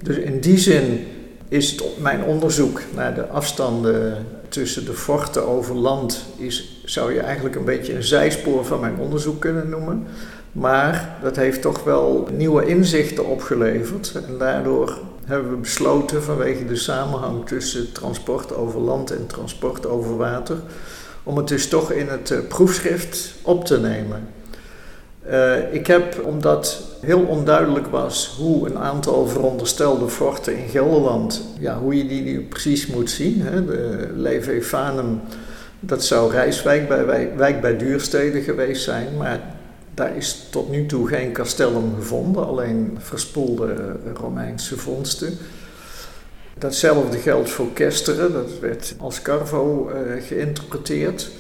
Dus 0.02 0.16
in 0.16 0.40
die 0.40 0.58
zin 0.58 1.06
is 1.48 1.70
het 1.70 1.84
mijn 1.98 2.22
onderzoek 2.22 2.82
naar 2.94 3.14
de 3.14 3.26
afstanden 3.26 4.26
tussen 4.48 4.84
de 4.84 4.92
forten 4.92 5.48
over 5.48 5.74
land, 5.74 6.24
is, 6.36 6.79
zou 6.90 7.14
je 7.14 7.20
eigenlijk 7.20 7.54
een 7.54 7.64
beetje 7.64 7.94
een 7.94 8.02
zijspoor 8.02 8.64
van 8.64 8.80
mijn 8.80 8.98
onderzoek 8.98 9.40
kunnen 9.40 9.68
noemen. 9.68 10.06
Maar 10.52 11.16
dat 11.22 11.36
heeft 11.36 11.62
toch 11.62 11.84
wel 11.84 12.28
nieuwe 12.36 12.66
inzichten 12.66 13.26
opgeleverd. 13.26 14.12
En 14.26 14.38
daardoor 14.38 14.98
hebben 15.24 15.50
we 15.50 15.56
besloten 15.56 16.22
vanwege 16.22 16.66
de 16.66 16.76
samenhang 16.76 17.46
tussen 17.46 17.92
transport 17.92 18.54
over 18.54 18.80
land 18.80 19.10
en 19.10 19.26
transport 19.26 19.86
over 19.86 20.16
water, 20.16 20.56
om 21.22 21.36
het 21.36 21.48
dus 21.48 21.68
toch 21.68 21.92
in 21.92 22.08
het 22.08 22.30
eh, 22.30 22.38
proefschrift 22.48 23.34
op 23.42 23.64
te 23.64 23.80
nemen. 23.80 24.28
Uh, 25.30 25.74
ik 25.74 25.86
heb, 25.86 26.22
omdat 26.24 26.82
heel 27.00 27.20
onduidelijk 27.20 27.86
was 27.86 28.34
hoe 28.38 28.68
een 28.68 28.78
aantal 28.78 29.26
veronderstelde 29.26 30.08
forten 30.08 30.56
in 30.56 30.68
Gelderland, 30.68 31.42
ja, 31.58 31.78
hoe 31.78 31.96
je 31.96 32.06
die 32.06 32.22
nu 32.22 32.42
precies 32.42 32.86
moet 32.86 33.10
zien. 33.10 33.40
Hè. 33.40 33.64
De 33.64 34.10
Leve 34.14 34.62
Vanum, 34.62 35.20
dat 35.80 36.04
zou 36.04 36.32
Rijswijk 36.32 36.88
bij 36.88 37.34
Wijk 37.36 37.60
bij 37.60 37.76
Duurstede 37.76 38.40
geweest 38.40 38.82
zijn, 38.82 39.16
maar 39.16 39.40
daar 39.94 40.16
is 40.16 40.46
tot 40.50 40.70
nu 40.70 40.86
toe 40.86 41.08
geen 41.08 41.32
castellum 41.32 41.94
gevonden, 41.94 42.46
alleen 42.46 42.98
verspoelde 42.98 43.96
Romeinse 44.14 44.76
vondsten. 44.78 45.38
Datzelfde 46.58 47.18
geldt 47.18 47.50
voor 47.50 47.72
Kesteren, 47.72 48.32
dat 48.32 48.58
werd 48.60 48.94
als 48.98 49.22
Carvo 49.22 49.90
uh, 49.90 50.22
geïnterpreteerd. 50.22 51.30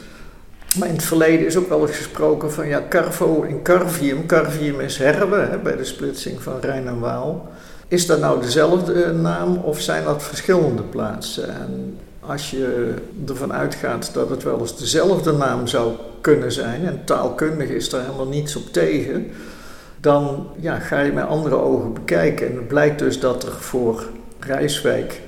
Maar 0.78 0.88
in 0.88 0.94
het 0.94 1.04
verleden 1.04 1.46
is 1.46 1.56
ook 1.56 1.68
wel 1.68 1.86
eens 1.86 1.96
gesproken 1.96 2.52
van 2.52 2.68
ja, 2.68 2.82
Carvo 2.88 3.42
en 3.42 3.62
Carvium. 3.62 4.26
Carvium 4.26 4.80
is 4.80 4.96
Herbe 4.96 5.36
hè, 5.36 5.58
bij 5.58 5.76
de 5.76 5.84
splitsing 5.84 6.42
van 6.42 6.60
Rijn 6.60 6.86
en 6.86 6.98
Waal. 6.98 7.48
Is 7.88 8.06
dat 8.06 8.20
nou 8.20 8.40
dezelfde 8.40 9.02
eh, 9.02 9.10
naam 9.10 9.56
of 9.56 9.80
zijn 9.80 10.04
dat 10.04 10.22
verschillende 10.22 10.82
plaatsen? 10.82 11.48
En 11.48 11.98
als 12.20 12.50
je 12.50 12.94
ervan 13.28 13.52
uitgaat 13.52 14.10
dat 14.14 14.30
het 14.30 14.42
wel 14.42 14.60
eens 14.60 14.78
dezelfde 14.78 15.32
naam 15.32 15.66
zou 15.66 15.92
kunnen 16.20 16.52
zijn, 16.52 16.86
en 16.86 17.04
taalkundig 17.04 17.68
is 17.68 17.90
daar 17.90 18.00
helemaal 18.02 18.28
niets 18.28 18.56
op 18.56 18.72
tegen, 18.72 19.26
dan 20.00 20.48
ja, 20.60 20.78
ga 20.78 21.00
je 21.00 21.12
met 21.12 21.26
andere 21.26 21.56
ogen 21.56 21.92
bekijken. 21.92 22.48
En 22.48 22.56
het 22.56 22.68
blijkt 22.68 22.98
dus 22.98 23.20
dat 23.20 23.42
er 23.42 23.52
voor 23.52 24.04
Rijswijk 24.38 25.20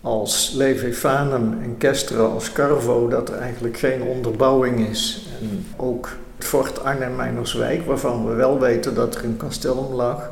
als 0.00 0.52
Levefanum 0.56 1.58
en 1.62 1.76
Kestra 1.78 2.22
als 2.22 2.52
Carvo, 2.52 3.08
dat 3.08 3.28
er 3.28 3.38
eigenlijk 3.38 3.78
geen 3.78 4.02
onderbouwing 4.02 4.88
is. 4.88 5.26
En 5.40 5.66
ook 5.76 6.08
het 6.36 6.46
fort 6.46 6.84
Arnhem-Meinerswijk, 6.84 7.86
waarvan 7.86 8.26
we 8.26 8.34
wel 8.34 8.60
weten 8.60 8.94
dat 8.94 9.14
er 9.14 9.24
een 9.24 9.36
castellum 9.36 9.92
lag, 9.92 10.30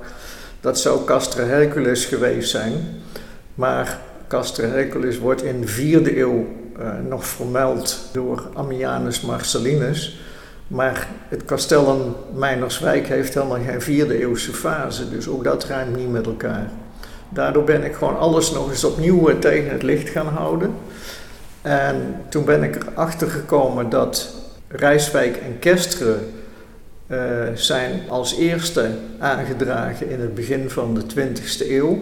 dat 0.61 0.79
zou 0.79 1.05
Castra 1.05 1.45
Hercules 1.45 2.05
geweest 2.05 2.51
zijn. 2.51 2.73
Maar 3.55 4.01
Castra 4.33 4.67
Hercules 4.67 5.19
wordt 5.19 5.43
in 5.43 5.61
de 5.61 5.67
vierde 5.67 6.19
eeuw 6.19 6.47
uh, 6.79 6.91
nog 7.09 7.27
vermeld 7.27 7.99
door 8.13 8.49
Ammianus 8.53 9.21
Marcellinus. 9.21 10.21
Maar 10.67 11.09
het 11.29 11.45
castellum 11.45 12.15
Meinerswijk 12.35 13.07
heeft 13.07 13.35
helemaal 13.35 13.59
geen 13.65 13.81
vierde 13.81 14.21
eeuwse 14.21 14.53
fase, 14.53 15.11
dus 15.11 15.29
ook 15.29 15.45
dat 15.45 15.65
ruimt 15.65 15.97
niet 15.97 16.11
met 16.11 16.27
elkaar. 16.27 16.71
Daardoor 17.29 17.65
ben 17.65 17.85
ik 17.85 17.95
gewoon 17.95 18.19
alles 18.19 18.51
nog 18.51 18.71
eens 18.71 18.85
opnieuw 18.85 19.29
eh, 19.29 19.39
tegen 19.39 19.71
het 19.71 19.83
licht 19.83 20.09
gaan 20.09 20.27
houden. 20.27 20.75
En 21.63 22.17
toen 22.29 22.45
ben 22.45 22.63
ik 22.63 22.77
erachter 22.77 23.31
gekomen 23.31 23.89
dat 23.89 24.35
Rijswijk 24.69 25.37
en 25.37 25.59
Kesteren 25.59 26.33
uh, 27.07 27.19
zijn 27.55 28.01
als 28.09 28.37
eerste 28.37 28.91
aangedragen 29.19 30.11
in 30.11 30.21
het 30.21 30.35
begin 30.35 30.71
van 30.71 30.95
de 30.95 31.03
20e 31.03 31.71
eeuw. 31.71 31.99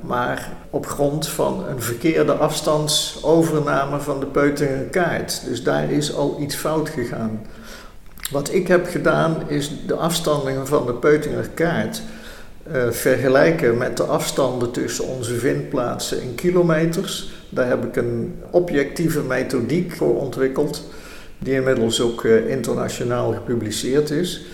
Maar 0.00 0.52
op 0.70 0.86
grond 0.86 1.28
van 1.28 1.64
een 1.68 1.82
verkeerde 1.82 2.32
afstandsovername 2.32 4.00
van 4.00 4.20
de 4.20 4.26
Peutinger 4.26 4.84
kaart. 4.84 5.42
Dus 5.44 5.62
daar 5.62 5.90
is 5.90 6.14
al 6.14 6.36
iets 6.40 6.54
fout 6.54 6.88
gegaan. 6.88 7.46
Wat 8.30 8.52
ik 8.52 8.68
heb 8.68 8.86
gedaan 8.86 9.36
is 9.46 9.72
de 9.86 9.94
afstandingen 9.94 10.66
van 10.66 10.86
de 10.86 10.94
Peutinger 10.94 11.48
kaart 11.48 12.02
uh, 12.72 12.90
vergelijken 12.90 13.78
met 13.78 13.96
de 13.96 14.02
afstanden 14.02 14.70
tussen 14.70 15.06
onze 15.06 15.34
vindplaatsen 15.34 16.22
in 16.22 16.34
kilometers. 16.34 17.32
Daar 17.48 17.68
heb 17.68 17.84
ik 17.84 17.96
een 17.96 18.34
objectieve 18.50 19.22
methodiek 19.22 19.92
voor 19.92 20.20
ontwikkeld, 20.20 20.84
die 21.38 21.54
inmiddels 21.54 22.00
ook 22.00 22.22
uh, 22.22 22.50
internationaal 22.50 23.32
gepubliceerd 23.32 24.10
is. 24.10 24.44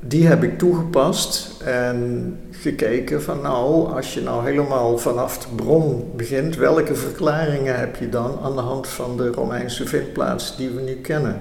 Die 0.00 0.26
heb 0.26 0.42
ik 0.42 0.58
toegepast 0.58 1.60
en 1.62 2.38
gekeken 2.50 3.22
van 3.22 3.40
nou, 3.40 3.92
als 3.94 4.14
je 4.14 4.20
nou 4.20 4.44
helemaal 4.44 4.98
vanaf 4.98 5.38
de 5.38 5.54
bron 5.54 6.12
begint, 6.16 6.56
welke 6.56 6.94
verklaringen 6.94 7.78
heb 7.78 7.96
je 7.96 8.08
dan 8.08 8.38
aan 8.42 8.54
de 8.54 8.60
hand 8.60 8.88
van 8.88 9.16
de 9.16 9.28
Romeinse 9.28 9.86
vindplaats 9.86 10.56
die 10.56 10.70
we 10.70 10.80
nu 10.80 10.94
kennen? 10.94 11.40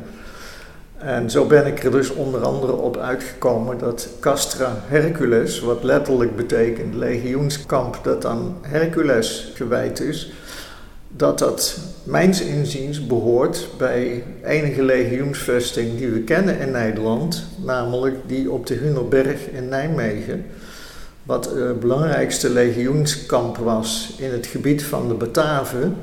En 0.98 1.30
zo 1.30 1.46
ben 1.46 1.66
ik 1.66 1.84
er 1.84 1.92
dus 1.92 2.10
onder 2.10 2.42
andere 2.42 2.74
op 2.74 2.98
uitgekomen 2.98 3.78
dat 3.78 4.08
Castra 4.20 4.76
Hercules, 4.86 5.60
wat 5.60 5.84
letterlijk 5.84 6.36
betekent 6.36 6.96
legioenskamp 6.96 8.00
dat 8.04 8.26
aan 8.26 8.58
Hercules 8.62 9.52
gewijd 9.56 10.00
is, 10.00 10.32
dat 11.16 11.40
dat 11.40 11.78
mijns 12.04 12.42
inziens 12.42 13.08
behoort 13.08 13.68
bij 13.78 14.24
enige 14.44 14.84
legioensvesting 14.84 15.98
die 15.98 16.10
we 16.10 16.20
kennen 16.20 16.60
in 16.60 16.72
Nederland, 16.72 17.46
namelijk 17.66 18.16
die 18.28 18.52
op 18.52 18.66
de 18.66 18.74
Hunerberg 18.74 19.50
in 19.52 19.70
Nijmegen, 19.70 20.46
wat 21.24 21.46
het 21.46 21.80
belangrijkste 21.80 22.50
legioenskamp 22.50 23.58
was 23.58 24.16
in 24.18 24.32
het 24.32 24.46
gebied 24.46 24.84
van 24.84 25.08
de 25.08 25.14
Bataven, 25.14 25.96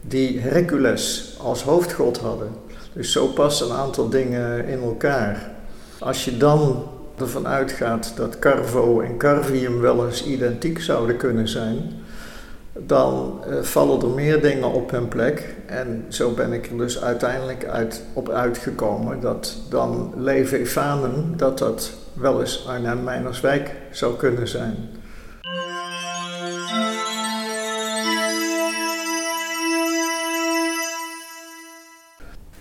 die 0.00 0.40
Hercules 0.40 1.36
als 1.42 1.62
hoofdgod 1.62 2.18
hadden. 2.18 2.48
Dus 2.92 3.12
zo 3.12 3.26
passen 3.26 3.70
een 3.70 3.76
aantal 3.76 4.08
dingen 4.08 4.66
in 4.66 4.82
elkaar. 4.82 5.50
Als 5.98 6.24
je 6.24 6.36
dan 6.36 6.84
ervan 7.18 7.46
uitgaat 7.46 8.12
dat 8.16 8.38
Carvo 8.38 9.00
en 9.00 9.16
Carvium 9.16 9.80
wel 9.80 10.06
eens 10.06 10.24
identiek 10.24 10.80
zouden 10.80 11.16
kunnen 11.16 11.48
zijn, 11.48 11.92
dan 12.78 13.40
uh, 13.48 13.62
vallen 13.62 14.02
er 14.02 14.08
meer 14.08 14.42
dingen 14.42 14.72
op 14.72 14.90
hun 14.90 15.08
plek. 15.08 15.54
En 15.66 16.04
zo 16.08 16.30
ben 16.30 16.52
ik 16.52 16.70
er 16.70 16.76
dus 16.76 17.02
uiteindelijk 17.02 17.64
uit, 17.64 18.02
op 18.12 18.28
uitgekomen 18.28 19.20
dat 19.20 19.56
dan 19.70 20.12
Levefanum, 20.16 21.36
dat 21.36 21.58
dat 21.58 21.92
wel 22.12 22.40
eens 22.40 22.66
Arnhem-Meinerswijk 22.68 23.74
zou 23.90 24.16
kunnen 24.16 24.48
zijn. 24.48 24.74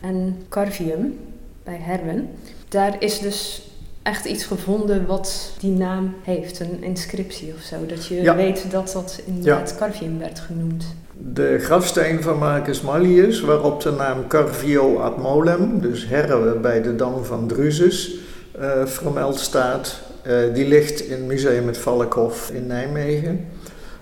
en 0.06 0.46
Carvium 0.50 1.20
bij 1.64 1.78
Hermen. 1.78 2.30
Daar 2.70 3.02
is 3.02 3.20
dus 3.20 3.70
echt 4.06 4.26
iets 4.26 4.46
gevonden 4.46 5.06
wat 5.06 5.52
die 5.60 5.72
naam 5.72 6.14
heeft, 6.24 6.60
een 6.60 6.84
inscriptie 6.84 7.54
of 7.58 7.62
zo. 7.62 7.86
Dat 7.86 8.06
je 8.06 8.34
weet 8.34 8.72
dat 8.72 8.92
dat 8.94 9.22
in 9.26 9.44
ja. 9.44 9.60
het 9.60 9.76
Carvium 9.78 10.20
werd 10.20 10.40
genoemd. 10.40 10.86
De 11.34 11.58
grafsteen 11.60 12.22
van 12.22 12.38
Marcus 12.38 12.82
Mallius, 12.82 13.42
waarop 13.42 13.82
de 13.82 13.92
naam 13.92 14.28
Carvio 14.28 14.98
ad 14.98 15.18
Molem, 15.18 15.80
dus 15.82 16.08
herre 16.08 16.60
bij 16.60 16.82
de 16.82 16.96
dam 16.96 17.24
van 17.24 17.48
Drusus, 17.48 18.16
uh, 18.60 18.86
vermeld 18.86 19.40
staat. 19.40 20.00
Uh, 20.28 20.54
die 20.54 20.68
ligt 20.68 21.02
in 21.02 21.12
het 21.12 21.26
museum 21.26 21.68
het 21.68 21.78
Valkhof 21.78 22.52
in 22.52 22.68
Nijmegen. 22.68 23.46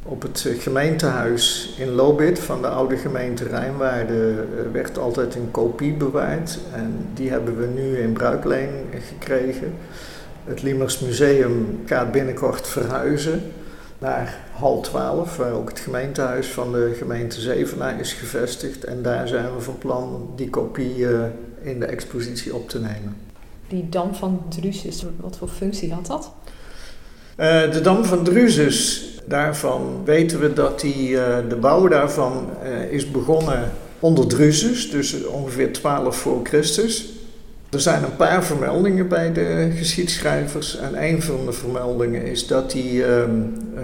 Op 0.05 0.22
het 0.22 0.48
gemeentehuis 0.60 1.74
in 1.77 1.89
Lobit 1.89 2.39
van 2.39 2.62
de 2.62 2.67
oude 2.67 2.98
gemeente 2.98 3.43
Rijnwaarde 3.43 4.45
eh, 4.57 4.72
werd 4.72 4.98
altijd 4.98 5.36
een 5.36 5.51
kopie 5.51 5.93
bewaard. 5.93 6.60
En 6.74 7.07
die 7.13 7.29
hebben 7.29 7.57
we 7.57 7.65
nu 7.65 7.98
in 7.98 8.13
bruikleen 8.13 8.69
gekregen. 9.07 9.74
Het 10.43 10.62
Liemers 10.62 11.00
Museum 11.00 11.81
gaat 11.86 12.12
binnenkort 12.12 12.67
verhuizen 12.67 13.41
naar 14.00 14.38
hal 14.51 14.81
12, 14.81 15.38
waar 15.38 15.51
ook 15.51 15.69
het 15.69 15.79
gemeentehuis 15.79 16.48
van 16.48 16.72
de 16.72 16.93
gemeente 16.98 17.41
Zevenaar 17.41 18.00
is 18.00 18.13
gevestigd. 18.13 18.83
En 18.83 19.01
daar 19.01 19.27
zijn 19.27 19.55
we 19.55 19.62
van 19.62 19.77
plan 19.77 20.33
die 20.36 20.50
kopie 20.50 21.07
eh, 21.07 21.25
in 21.62 21.79
de 21.79 21.86
expositie 21.86 22.55
op 22.55 22.69
te 22.69 22.79
nemen. 22.79 23.17
Die 23.67 23.89
Dam 23.89 24.15
van 24.15 24.45
Drusus, 24.50 25.05
wat 25.19 25.38
voor 25.38 25.48
functie 25.48 25.93
had 25.93 26.05
dat? 26.05 26.31
Uh, 27.38 27.72
de 27.72 27.81
Dam 27.81 28.05
van 28.05 28.24
Drusus, 28.24 29.12
daarvan 29.25 30.01
weten 30.06 30.39
we 30.39 30.53
dat 30.53 30.80
die, 30.80 31.10
uh, 31.10 31.38
de 31.50 31.56
bouw 31.56 31.88
daarvan 31.88 32.50
is 32.89 33.12
begonnen 33.12 33.72
onder 34.00 34.27
Drusus, 34.27 34.92
dus 34.92 35.25
ongeveer 35.25 35.74
12 35.74 36.15
voor 36.15 36.39
Christus. 36.44 37.13
Er 37.74 37.82
zijn 37.82 38.03
een 38.03 38.15
paar 38.15 38.44
vermeldingen 38.44 39.08
bij 39.08 39.34
de 39.34 39.72
geschiedschrijvers. 39.75 40.77
En 40.77 41.03
een 41.03 41.22
van 41.22 41.46
de 41.46 41.51
vermeldingen 41.51 42.24
is 42.25 42.48
dat 42.48 42.74
hij 42.74 42.92
uh, 42.92 43.24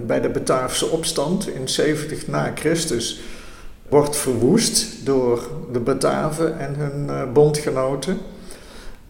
bij 0.05 0.21
de 0.21 0.29
Bataafse 0.29 0.87
opstand 0.87 1.47
in 1.47 1.69
70 1.69 2.27
na 2.27 2.51
Christus 2.55 3.21
wordt 3.89 4.17
verwoest 4.17 5.05
door 5.05 5.49
de 5.71 5.79
Bataven 5.79 6.59
en 6.59 6.75
hun 6.75 7.05
uh, 7.07 7.31
bondgenoten. 7.33 8.17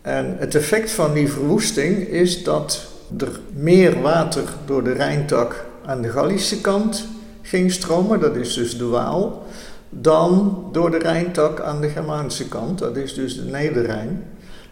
En 0.01 0.35
het 0.37 0.55
effect 0.55 0.91
van 0.91 1.13
die 1.13 1.31
verwoesting 1.31 2.07
is 2.07 2.43
dat 2.43 2.87
er 3.17 3.39
meer 3.53 4.01
water 4.01 4.43
door 4.65 4.83
de 4.83 4.93
Rijntak 4.93 5.65
aan 5.89 6.01
de 6.01 6.09
Gallische 6.09 6.61
kant 6.61 7.07
ging 7.41 7.71
stromen, 7.71 8.19
dat 8.19 8.35
is 8.35 8.53
dus 8.53 8.77
de 8.77 8.85
Waal, 8.85 9.45
dan 9.89 10.63
door 10.71 10.91
de 10.91 10.97
Rijntak 10.97 11.59
aan 11.59 11.81
de 11.81 11.89
Germaanse 11.89 12.47
kant, 12.47 12.79
dat 12.79 12.97
is 12.97 13.13
dus 13.13 13.35
de 13.35 13.43
Nederrijn. 13.43 14.23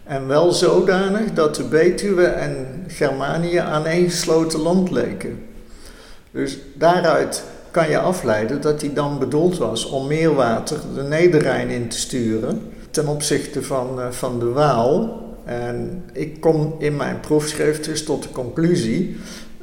En 0.04 0.26
wel 0.26 0.52
zodanig 0.52 1.32
dat 1.32 1.54
de 1.54 1.64
Betuwe 1.64 2.24
en 2.24 2.84
Germanië 2.86 3.56
aaneengesloten 3.56 4.60
land 4.60 4.90
leken. 4.90 5.38
Dus 6.30 6.58
daaruit 6.74 7.44
kan 7.70 7.88
je 7.88 7.98
afleiden 7.98 8.60
dat 8.60 8.80
hij 8.80 8.92
dan 8.92 9.18
bedoeld 9.18 9.58
was 9.58 9.84
om 9.84 10.06
meer 10.06 10.34
water 10.34 10.78
de 10.94 11.02
Nederrijn 11.02 11.68
in 11.68 11.88
te 11.88 11.98
sturen 11.98 12.72
ten 12.90 13.06
opzichte 13.06 13.62
van, 13.62 13.98
uh, 13.98 14.06
van 14.10 14.38
de 14.38 14.48
Waal. 14.48 15.22
En 15.44 16.04
ik 16.12 16.40
kom 16.40 16.74
in 16.78 16.96
mijn 16.96 17.20
proefschrift 17.20 17.84
dus 17.84 18.04
tot 18.04 18.22
de 18.22 18.30
conclusie 18.30 19.16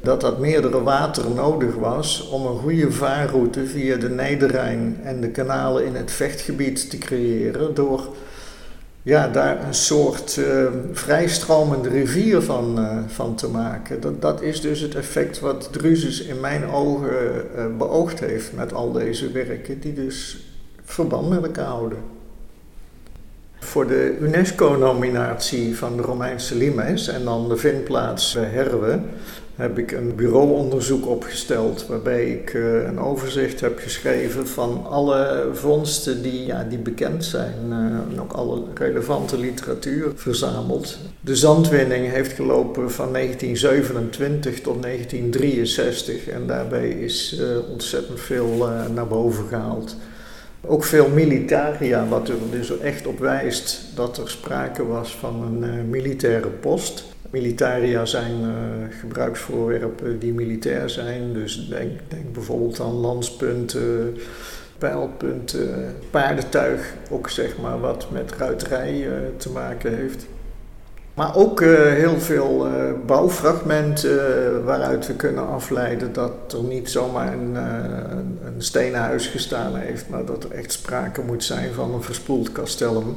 dat 0.06 0.20
dat 0.20 0.38
meerdere 0.38 0.82
water 0.82 1.30
nodig 1.34 1.74
was 1.74 2.28
om 2.28 2.46
een 2.46 2.58
goede 2.58 2.92
vaarroute 2.92 3.66
via 3.66 3.96
de 3.96 4.08
Nederrijn 4.08 5.00
en 5.02 5.20
de 5.20 5.28
kanalen 5.28 5.84
in 5.84 5.94
het 5.94 6.10
vechtgebied 6.10 6.90
te 6.90 6.98
creëren 6.98 7.74
door 7.74 8.14
ja, 9.02 9.28
daar 9.28 9.66
een 9.66 9.74
soort 9.74 10.36
uh, 10.36 10.66
vrijstromende 10.92 11.88
rivier 11.88 12.42
van, 12.42 12.78
uh, 12.78 12.98
van 13.06 13.34
te 13.34 13.48
maken. 13.48 14.00
Dat, 14.00 14.22
dat 14.22 14.42
is 14.42 14.60
dus 14.60 14.80
het 14.80 14.94
effect 14.94 15.40
wat 15.40 15.68
Drusus 15.72 16.22
in 16.22 16.40
mijn 16.40 16.66
ogen 16.66 17.44
uh, 17.56 17.64
beoogd 17.78 18.20
heeft 18.20 18.52
met 18.52 18.72
al 18.72 18.92
deze 18.92 19.30
werken, 19.30 19.80
die 19.80 19.94
dus 19.94 20.46
verband 20.84 21.28
met 21.28 21.42
elkaar 21.42 21.64
houden. 21.64 21.98
Voor 23.58 23.86
de 23.86 24.16
UNESCO-nominatie 24.20 25.76
van 25.76 25.96
de 25.96 26.02
Romeinse 26.02 26.56
limes 26.56 27.08
en 27.08 27.24
dan 27.24 27.48
de 27.48 27.56
vindplaats 27.56 28.34
Herwe 28.34 29.00
heb 29.56 29.78
ik 29.78 29.92
een 29.92 30.14
bureauonderzoek 30.14 31.06
opgesteld 31.06 31.86
waarbij 31.86 32.30
ik 32.30 32.54
uh, 32.54 32.84
een 32.84 33.00
overzicht 33.00 33.60
heb 33.60 33.78
geschreven 33.78 34.48
van 34.48 34.86
alle 34.86 35.48
vondsten 35.52 36.22
die, 36.22 36.46
ja, 36.46 36.64
die 36.64 36.78
bekend 36.78 37.24
zijn 37.24 37.54
uh, 37.68 37.74
en 37.74 38.20
ook 38.20 38.32
alle 38.32 38.62
relevante 38.74 39.38
literatuur 39.38 40.12
verzameld. 40.14 40.98
De 41.20 41.36
zandwinning 41.36 42.10
heeft 42.10 42.32
gelopen 42.32 42.90
van 42.90 43.12
1927 43.12 44.60
tot 44.60 44.82
1963 44.82 46.28
en 46.28 46.46
daarbij 46.46 46.88
is 46.88 47.38
uh, 47.40 47.70
ontzettend 47.70 48.20
veel 48.20 48.68
naar 48.94 49.06
boven 49.06 49.44
gehaald. 49.48 49.96
Ook 50.60 50.84
veel 50.84 51.08
militaria, 51.08 52.08
wat 52.08 52.28
er 52.28 52.34
dus 52.50 52.78
echt 52.78 53.06
op 53.06 53.18
wijst 53.18 53.80
dat 53.94 54.18
er 54.18 54.30
sprake 54.30 54.86
was 54.86 55.16
van 55.16 55.62
een 55.62 55.90
militaire 55.90 56.48
post. 56.48 57.04
Militaria 57.30 58.04
zijn 58.04 58.40
uh, 58.40 58.48
gebruiksvoorwerpen 59.00 60.18
die 60.18 60.32
militair 60.32 60.90
zijn. 60.90 61.32
Dus 61.32 61.68
denk, 61.68 61.90
denk 62.08 62.32
bijvoorbeeld 62.32 62.80
aan 62.80 62.92
lanspunten, 62.92 64.16
pijlpunten, 64.78 65.94
paardentuig, 66.10 66.94
ook 67.10 67.30
zeg 67.30 67.58
maar 67.58 67.80
wat 67.80 68.06
met 68.10 68.32
ruiterij 68.38 68.94
uh, 68.94 69.12
te 69.36 69.50
maken 69.50 69.96
heeft. 69.96 70.26
Maar 71.14 71.36
ook 71.36 71.60
uh, 71.60 71.78
heel 71.78 72.20
veel 72.20 72.68
bouwfragmenten 73.06 74.64
waaruit 74.64 75.06
we 75.06 75.14
kunnen 75.14 75.48
afleiden 75.48 76.12
dat 76.12 76.52
er 76.52 76.62
niet 76.62 76.90
zomaar 76.90 77.32
een, 77.32 77.54
een 78.44 78.62
gestaan 79.18 79.76
heeft, 79.76 80.08
maar 80.08 80.24
dat 80.24 80.44
er 80.44 80.50
echt 80.50 80.72
sprake 80.72 81.20
moet 81.20 81.44
zijn 81.44 81.72
van 81.72 81.94
een 81.94 82.02
verspoeld 82.02 82.52
castellum. 82.52 83.16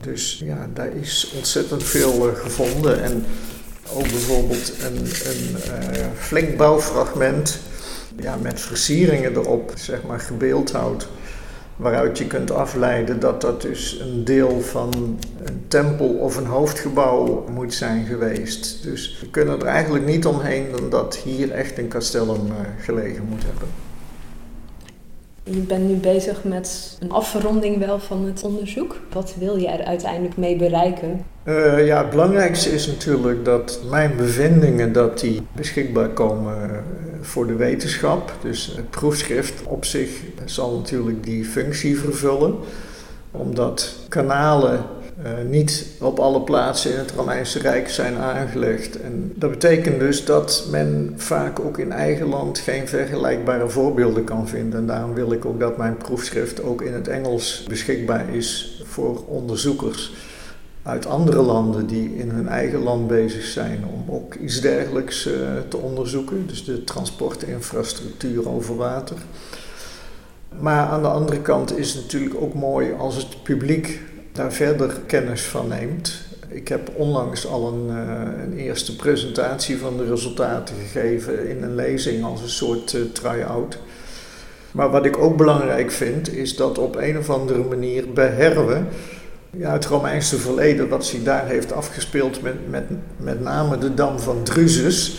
Dus 0.00 0.42
ja, 0.44 0.68
daar 0.74 0.92
is 0.92 1.32
ontzettend 1.36 1.82
veel 1.82 2.28
uh, 2.28 2.34
gevonden. 2.34 3.02
En 3.02 3.24
ook 3.94 4.02
bijvoorbeeld 4.02 4.72
een, 4.82 4.96
een 4.96 5.56
uh, 5.96 6.06
flink 6.18 6.56
bouwfragment 6.56 7.58
ja, 8.16 8.36
met 8.36 8.60
versieringen 8.60 9.32
erop, 9.32 9.72
zeg 9.74 10.02
maar 10.02 10.20
gebeeldhouwd. 10.20 11.08
Waaruit 11.76 12.18
je 12.18 12.26
kunt 12.26 12.50
afleiden 12.50 13.20
dat 13.20 13.40
dat 13.40 13.62
dus 13.62 14.00
een 14.00 14.24
deel 14.24 14.60
van 14.60 15.18
een 15.44 15.64
tempel 15.68 16.08
of 16.08 16.36
een 16.36 16.46
hoofdgebouw 16.46 17.46
moet 17.50 17.74
zijn 17.74 18.06
geweest. 18.06 18.82
Dus 18.82 19.18
we 19.20 19.30
kunnen 19.30 19.60
er 19.60 19.66
eigenlijk 19.66 20.06
niet 20.06 20.26
omheen 20.26 20.70
dan 20.70 20.90
dat 20.90 21.16
hier 21.16 21.50
echt 21.50 21.78
een 21.78 21.88
castellum 21.88 22.46
uh, 22.46 22.52
gelegen 22.84 23.24
moet 23.28 23.42
hebben. 23.42 23.85
Je 25.50 25.60
bent 25.60 25.88
nu 25.88 25.94
bezig 25.94 26.44
met 26.44 26.96
een 27.00 27.10
afronding 27.10 27.78
wel 27.78 27.98
van 27.98 28.24
het 28.24 28.42
onderzoek. 28.42 28.96
Wat 29.12 29.34
wil 29.38 29.56
je 29.56 29.68
er 29.68 29.84
uiteindelijk 29.84 30.36
mee 30.36 30.56
bereiken? 30.56 31.24
Uh, 31.44 31.86
ja, 31.86 31.98
het 32.00 32.10
belangrijkste 32.10 32.70
is 32.70 32.86
natuurlijk 32.86 33.44
dat 33.44 33.80
mijn 33.90 34.16
bevindingen 34.16 34.92
dat 34.92 35.20
die 35.20 35.42
beschikbaar 35.52 36.08
komen 36.08 36.70
eh, 36.70 36.78
voor 37.20 37.46
de 37.46 37.54
wetenschap. 37.54 38.32
Dus 38.42 38.72
het 38.76 38.90
proefschrift 38.90 39.62
op 39.66 39.84
zich 39.84 40.10
zal 40.44 40.76
natuurlijk 40.76 41.24
die 41.24 41.44
functie 41.44 41.98
vervullen. 41.98 42.54
Omdat 43.30 43.96
kanalen 44.08 44.84
uh, 45.24 45.30
niet 45.48 45.86
op 46.00 46.18
alle 46.18 46.40
plaatsen 46.40 46.92
in 46.92 46.98
het 46.98 47.10
Romeinse 47.10 47.58
Rijk 47.58 47.88
zijn 47.88 48.16
aangelegd. 48.16 49.00
En 49.00 49.32
dat 49.34 49.50
betekent 49.50 50.00
dus 50.00 50.24
dat 50.24 50.66
men 50.70 51.14
vaak 51.16 51.60
ook 51.60 51.78
in 51.78 51.92
eigen 51.92 52.26
land 52.26 52.58
geen 52.58 52.88
vergelijkbare 52.88 53.68
voorbeelden 53.68 54.24
kan 54.24 54.48
vinden. 54.48 54.80
En 54.80 54.86
daarom 54.86 55.14
wil 55.14 55.32
ik 55.32 55.44
ook 55.44 55.60
dat 55.60 55.76
mijn 55.76 55.96
proefschrift 55.96 56.62
ook 56.62 56.82
in 56.82 56.92
het 56.92 57.08
Engels 57.08 57.64
beschikbaar 57.68 58.34
is 58.34 58.80
voor 58.84 59.24
onderzoekers 59.26 60.12
uit 60.82 61.06
andere 61.06 61.42
landen 61.42 61.86
die 61.86 62.16
in 62.16 62.30
hun 62.30 62.48
eigen 62.48 62.82
land 62.82 63.06
bezig 63.06 63.44
zijn 63.44 63.84
om 63.92 64.14
ook 64.14 64.34
iets 64.34 64.60
dergelijks 64.60 65.26
uh, 65.26 65.32
te 65.68 65.76
onderzoeken. 65.76 66.46
Dus 66.46 66.64
de 66.64 66.84
transportinfrastructuur 66.84 68.48
over 68.48 68.76
water. 68.76 69.16
Maar 70.58 70.86
aan 70.86 71.02
de 71.02 71.08
andere 71.08 71.40
kant 71.40 71.78
is 71.78 71.92
het 71.92 72.02
natuurlijk 72.02 72.34
ook 72.40 72.54
mooi 72.54 72.92
als 72.98 73.16
het 73.16 73.42
publiek 73.42 74.00
daar 74.36 74.52
verder 74.52 75.00
kennis 75.06 75.42
van 75.42 75.68
neemt. 75.68 76.24
Ik 76.48 76.68
heb 76.68 76.90
onlangs 76.94 77.46
al 77.46 77.68
een, 77.72 77.86
uh, 77.88 78.42
een, 78.42 78.56
eerste 78.58 78.96
presentatie 78.96 79.78
van 79.78 79.96
de 79.96 80.04
resultaten 80.04 80.74
gegeven 80.80 81.48
in 81.48 81.62
een 81.62 81.74
lezing 81.74 82.24
als 82.24 82.42
een 82.42 82.48
soort 82.48 82.92
uh, 82.92 83.02
try-out. 83.12 83.78
Maar 84.70 84.90
wat 84.90 85.04
ik 85.04 85.18
ook 85.18 85.36
belangrijk 85.36 85.90
vind, 85.90 86.32
is 86.32 86.56
dat 86.56 86.78
op 86.78 86.96
een 86.96 87.18
of 87.18 87.30
andere 87.30 87.64
manier 87.64 88.12
bij 88.12 88.28
Herwe, 88.28 88.82
ja, 89.50 89.72
het 89.72 89.84
Romeinse 89.84 90.36
verleden 90.36 90.88
wat 90.88 91.06
zich 91.06 91.22
daar 91.22 91.46
heeft 91.46 91.72
afgespeeld, 91.72 92.42
met, 92.42 92.70
met, 92.70 92.84
met 93.16 93.40
name 93.40 93.78
de 93.78 93.94
dam 93.94 94.18
van 94.18 94.42
Drusus, 94.42 95.18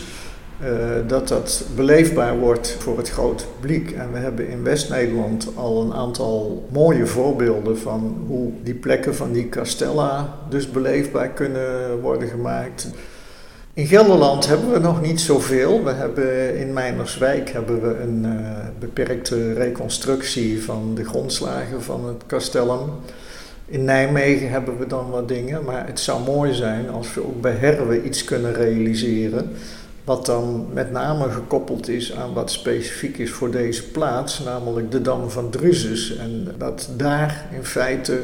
uh, 0.62 0.68
dat 1.06 1.28
dat 1.28 1.64
beleefbaar 1.76 2.38
wordt 2.38 2.76
voor 2.78 2.96
het 2.96 3.10
grote 3.10 3.44
publiek. 3.60 3.90
En 3.90 4.12
we 4.12 4.18
hebben 4.18 4.48
in 4.48 4.62
West-Nederland 4.62 5.48
al 5.54 5.82
een 5.82 5.94
aantal 5.94 6.66
mooie 6.72 7.06
voorbeelden 7.06 7.78
van 7.78 8.24
hoe 8.26 8.50
die 8.62 8.74
plekken 8.74 9.14
van 9.14 9.32
die 9.32 9.48
castella 9.48 10.38
dus 10.48 10.70
beleefbaar 10.70 11.28
kunnen 11.28 12.00
worden 12.00 12.28
gemaakt. 12.28 12.90
In 13.72 13.86
Gelderland 13.86 14.46
hebben 14.46 14.72
we 14.72 14.78
nog 14.78 15.00
niet 15.00 15.20
zoveel. 15.20 15.84
We 15.84 15.90
hebben 15.90 16.58
in 16.58 16.72
Meinerswijk 16.72 17.50
hebben 17.50 17.80
we 17.80 18.00
een 18.02 18.24
uh, 18.24 18.58
beperkte 18.78 19.52
reconstructie 19.52 20.62
van 20.62 20.92
de 20.94 21.04
grondslagen 21.04 21.82
van 21.82 22.06
het 22.06 22.26
castellum. 22.26 22.90
In 23.66 23.84
Nijmegen 23.84 24.50
hebben 24.50 24.78
we 24.78 24.86
dan 24.86 25.10
wat 25.10 25.28
dingen, 25.28 25.64
maar 25.64 25.86
het 25.86 26.00
zou 26.00 26.22
mooi 26.24 26.54
zijn 26.54 26.90
als 26.90 27.14
we 27.14 27.24
ook 27.24 27.40
bij 27.40 27.52
Herwe 27.52 28.02
iets 28.02 28.24
kunnen 28.24 28.54
realiseren 28.54 29.50
wat 30.08 30.26
dan 30.26 30.66
met 30.72 30.90
name 30.90 31.30
gekoppeld 31.30 31.88
is 31.88 32.14
aan 32.14 32.32
wat 32.32 32.50
specifiek 32.50 33.18
is 33.18 33.30
voor 33.30 33.50
deze 33.50 33.90
plaats, 33.90 34.38
namelijk 34.38 34.90
de 34.90 35.02
Dam 35.02 35.30
van 35.30 35.50
Drusus. 35.50 36.16
En 36.16 36.54
dat 36.58 36.88
daar 36.96 37.46
in 37.54 37.64
feite 37.64 38.20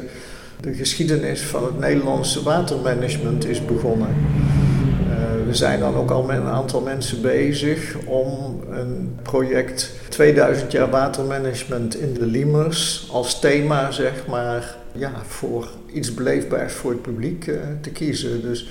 de 0.61 0.75
geschiedenis 0.75 1.43
van 1.43 1.65
het 1.65 1.79
Nederlandse 1.79 2.43
watermanagement 2.43 3.47
is 3.47 3.65
begonnen. 3.65 4.09
Uh, 4.09 5.47
we 5.47 5.55
zijn 5.55 5.81
dan 5.81 5.95
ook 5.95 6.11
al 6.11 6.23
met 6.23 6.37
een 6.37 6.47
aantal 6.47 6.81
mensen 6.81 7.21
bezig 7.23 7.97
om 8.05 8.61
een 8.71 9.19
project 9.23 9.91
2000 10.09 10.73
jaar 10.73 10.91
watermanagement 10.91 12.01
in 12.01 12.15
de 12.15 12.27
Limers 12.27 13.09
als 13.13 13.41
thema, 13.41 13.91
zeg 13.91 14.27
maar, 14.27 14.77
ja, 14.93 15.13
voor 15.27 15.69
iets 15.93 16.15
beleefbaars 16.15 16.73
voor 16.73 16.91
het 16.91 17.03
publiek 17.03 17.47
uh, 17.47 17.57
te 17.81 17.91
kiezen. 17.91 18.43
Dus 18.43 18.69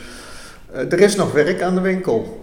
uh, 0.74 0.92
er 0.92 1.00
is 1.00 1.16
nog 1.16 1.32
werk 1.32 1.62
aan 1.62 1.76
de 1.76 1.82
winkel. 1.82 2.43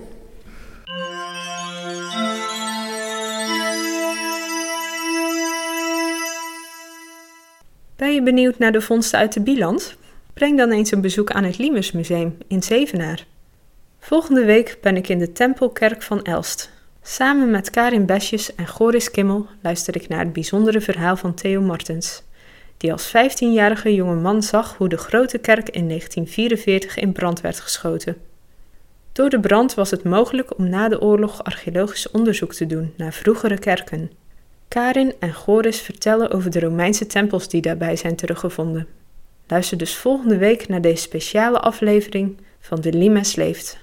Ben 8.10 8.18
je 8.18 8.24
benieuwd 8.24 8.58
naar 8.58 8.72
de 8.72 8.80
vondsten 8.80 9.18
uit 9.18 9.32
de 9.32 9.40
Biland? 9.40 9.96
Breng 10.34 10.58
dan 10.58 10.70
eens 10.70 10.90
een 10.90 11.00
bezoek 11.00 11.30
aan 11.30 11.44
het 11.44 11.58
Limersmuseum 11.58 12.38
in 12.48 12.62
Zevenaar. 12.62 13.26
Volgende 13.98 14.44
week 14.44 14.78
ben 14.80 14.96
ik 14.96 15.08
in 15.08 15.18
de 15.18 15.32
Tempelkerk 15.32 16.02
van 16.02 16.22
Elst. 16.22 16.70
Samen 17.02 17.50
met 17.50 17.70
Karin 17.70 18.06
Besjes 18.06 18.54
en 18.54 18.66
Goris 18.66 19.10
Kimmel 19.10 19.46
luister 19.62 19.96
ik 19.96 20.08
naar 20.08 20.18
het 20.18 20.32
bijzondere 20.32 20.80
verhaal 20.80 21.16
van 21.16 21.34
Theo 21.34 21.60
Martens, 21.60 22.22
die 22.76 22.92
als 22.92 23.08
15-jarige 23.08 23.94
jonge 23.94 24.20
man 24.20 24.42
zag 24.42 24.76
hoe 24.76 24.88
de 24.88 24.98
grote 24.98 25.38
kerk 25.38 25.68
in 25.68 25.88
1944 25.88 26.96
in 26.96 27.12
brand 27.12 27.40
werd 27.40 27.60
geschoten. 27.60 28.16
Door 29.12 29.30
de 29.30 29.40
brand 29.40 29.74
was 29.74 29.90
het 29.90 30.04
mogelijk 30.04 30.58
om 30.58 30.68
na 30.68 30.88
de 30.88 31.00
oorlog 31.00 31.44
archeologisch 31.44 32.10
onderzoek 32.10 32.54
te 32.54 32.66
doen 32.66 32.92
naar 32.96 33.12
vroegere 33.12 33.58
kerken. 33.58 34.10
Karin 34.70 35.14
en 35.18 35.34
Goris 35.34 35.80
vertellen 35.80 36.30
over 36.30 36.50
de 36.50 36.60
Romeinse 36.60 37.06
tempels 37.06 37.48
die 37.48 37.60
daarbij 37.60 37.96
zijn 37.96 38.16
teruggevonden. 38.16 38.86
Luister 39.46 39.78
dus 39.78 39.96
volgende 39.96 40.36
week 40.36 40.68
naar 40.68 40.80
deze 40.80 41.02
speciale 41.02 41.60
aflevering 41.60 42.36
van 42.60 42.80
De 42.80 42.92
Limes 42.92 43.34
Leeft. 43.34 43.78